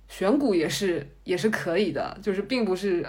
[0.09, 3.07] 选股也是也是可以的，就是并不是，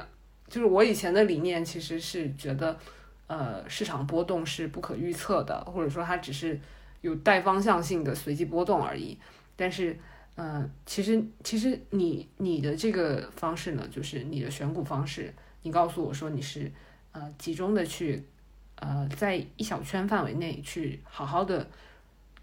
[0.47, 2.77] 就是我以前的理念其实是觉得，
[3.25, 6.59] 呃，市场波动是不可预测的，或者说它只是
[7.01, 9.17] 有带方向性的随机波动而已。
[9.55, 9.97] 但是，
[10.35, 15.33] 呃，其实其实你你的这个方式呢，就是你的选股方式，
[15.63, 16.71] 你告诉我说你是
[17.11, 18.23] 呃集中的去
[18.75, 21.67] 呃在一小圈范围内去好好的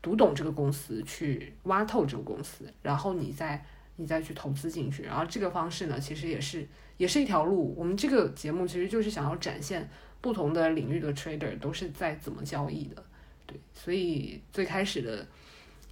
[0.02, 3.64] 读懂这个公司，去挖透这个公司，然后你再
[3.96, 5.04] 你再去投资进去。
[5.04, 6.66] 然后这个方式呢，其实也是
[6.96, 7.74] 也是一条路。
[7.76, 9.88] 我们这个节目其实就是想要展现
[10.20, 13.04] 不同的领域的 trader 都是在怎么交易的。
[13.46, 15.26] 对，所以最开始的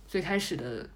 [0.07, 0.89] 最开始的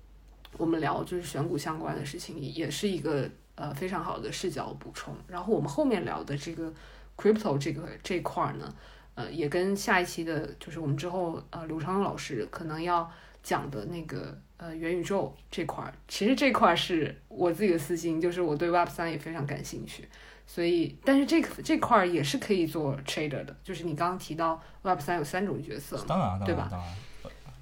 [0.56, 5.14] 我们聊就是选股相关的事情，也是一个呃非常好的视角补充。
[5.28, 6.72] 然后我们后面聊的这个
[7.16, 8.74] crypto 这个这块儿呢，
[9.14, 13.10] 呃，也跟下一期的，就是我们之后呃刘昌老师可能要
[13.42, 20.08] 讲的那个呃元宇宙这块儿，其实这块儿是我自己的私心，就是我对 Web 三也非常感兴趣。
[20.46, 26.96] 所以，但是这个这块儿也是可以做 trader 的，就是你刚刚提到 Web 三有三种角色嘛，当然，当对吧然，当然。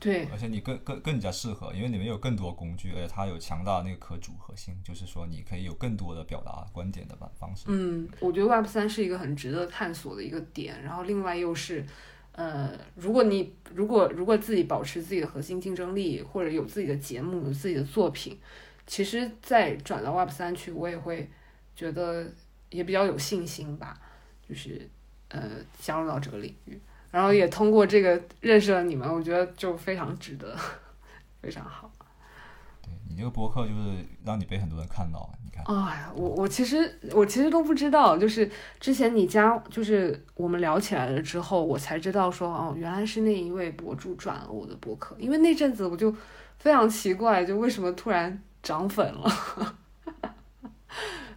[0.00, 7.64] 对，而且你更更更加适合，因为里面有更多工具，而且它有强大的那个可组合性，就是说你可以有更多的表达观点的方方式。
[7.68, 11.86] 嗯，我觉得 Web 三是一个很值得探索的一个点，然后另外又是，
[12.32, 18.38] 呃，如果你如果如果自己保持自己的核心竞争力，或者有自己的节目、有自己的作品，
[18.86, 21.30] 其实再转到 Web 三去，我也会
[21.74, 22.30] 觉得
[22.74, 23.96] 也比较有信心吧，
[24.48, 24.88] 就是
[25.28, 25.42] 呃
[25.78, 26.80] 加入到这个领域，
[27.12, 30.56] 然后也通过这个认识了你们，我觉得就非常值得，
[31.40, 31.88] 非常好。
[32.82, 46.14] 对你这个博客就是让你被很多人看到，你看，哎呀，我我其实我其实都不知道，就是之前你加就是我们聊起来了之后，我才知道说哦，原来是那一位博主转了我的博客，因为那阵子我就
[46.58, 49.76] 非常奇怪，就为什么突然涨粉了。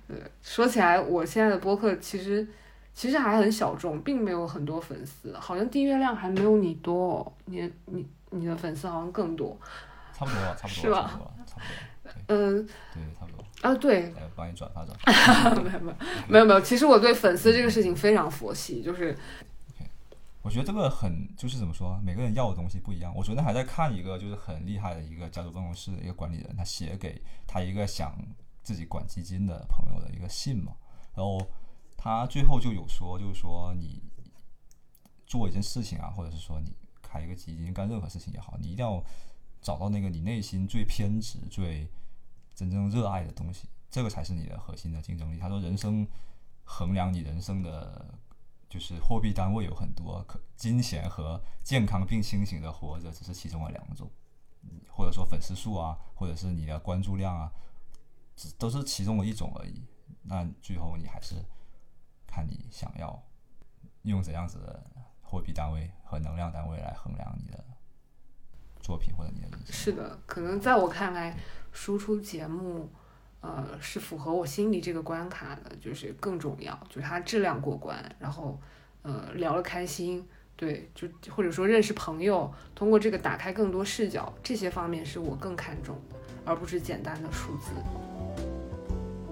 [0.07, 2.47] 对，说起来，我现在的播客其实
[2.93, 9.57] 其实还很小众，并没有很多粉丝，好像订阅量还没有你多、哦，你你你的粉丝好像更多。
[10.13, 15.61] 差不多了，差不多了，吧差不多了，差不多了，嗯对，差不多，啊，对，来帮你转发转 发。
[15.61, 15.95] 没有没有
[16.27, 19.15] 没有没有，其实我对粉丝这个事情非常佛系，就是
[20.41, 23.13] 我觉得这个很就是怎么说，每个人要的东西不一样。
[23.15, 28.15] 我昨天还在看一个就是很厉害的一个家族办公室的一个管理人，他写给他一个想
[28.67, 30.75] 自己管基金的朋友的一个信嘛，
[31.15, 31.39] 然后
[31.95, 34.03] 他最后就有说，就是说你
[35.25, 39.01] 做一件事情啊，或者是说你开一个基金干任何事情也好，你一定要
[39.61, 41.89] 找到那个你内心最偏执、最
[42.53, 45.39] 真正热爱的东西，这个才是你的核心的竞争力。
[45.39, 46.05] 他说，人生
[46.65, 48.19] 衡量你人生的，
[48.67, 54.11] 就是货币单位有很多，可金钱和健康并清醒的活着只是其中的两种，
[54.89, 57.49] 或者说粉丝数啊，或者是你的关注量啊，
[58.57, 59.83] 都是其中的一种而已。
[60.23, 61.35] 那最后你还是
[62.25, 63.23] 看你想要
[64.03, 64.83] 用怎样子的
[65.21, 67.63] 货币单位和能量单位来衡量你的
[68.81, 69.73] 作品或者你的人生。
[69.73, 71.37] 是的，可能在我看来，
[71.71, 72.89] 输出节目，
[73.41, 78.59] 呃，是符合我心里这个关卡的，就是更重要，就是它质量过关，然后，
[79.01, 86.16] 呃，聊了开心，对，就或者说认识朋友，通过这个打开更多视角，这些方面是我更看重的，
[86.47, 87.71] 而不是简单的数字。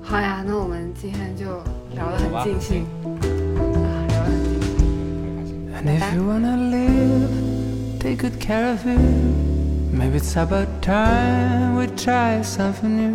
[0.01, 1.45] 好呀，那我们今天就
[1.95, 4.83] 聊得很尽兴，啊，聊得很尽兴。
[5.73, 5.85] 开心。
[5.85, 7.29] And if you wanna live,
[7.99, 8.99] take good care of it.
[9.93, 13.13] Maybe it's about time we try something new.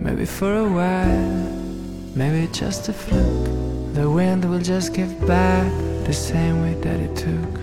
[0.00, 1.44] Maybe for a while,
[2.14, 3.50] maybe just a fluke.
[3.94, 5.70] The wind will just give back
[6.04, 7.55] the same way that it took.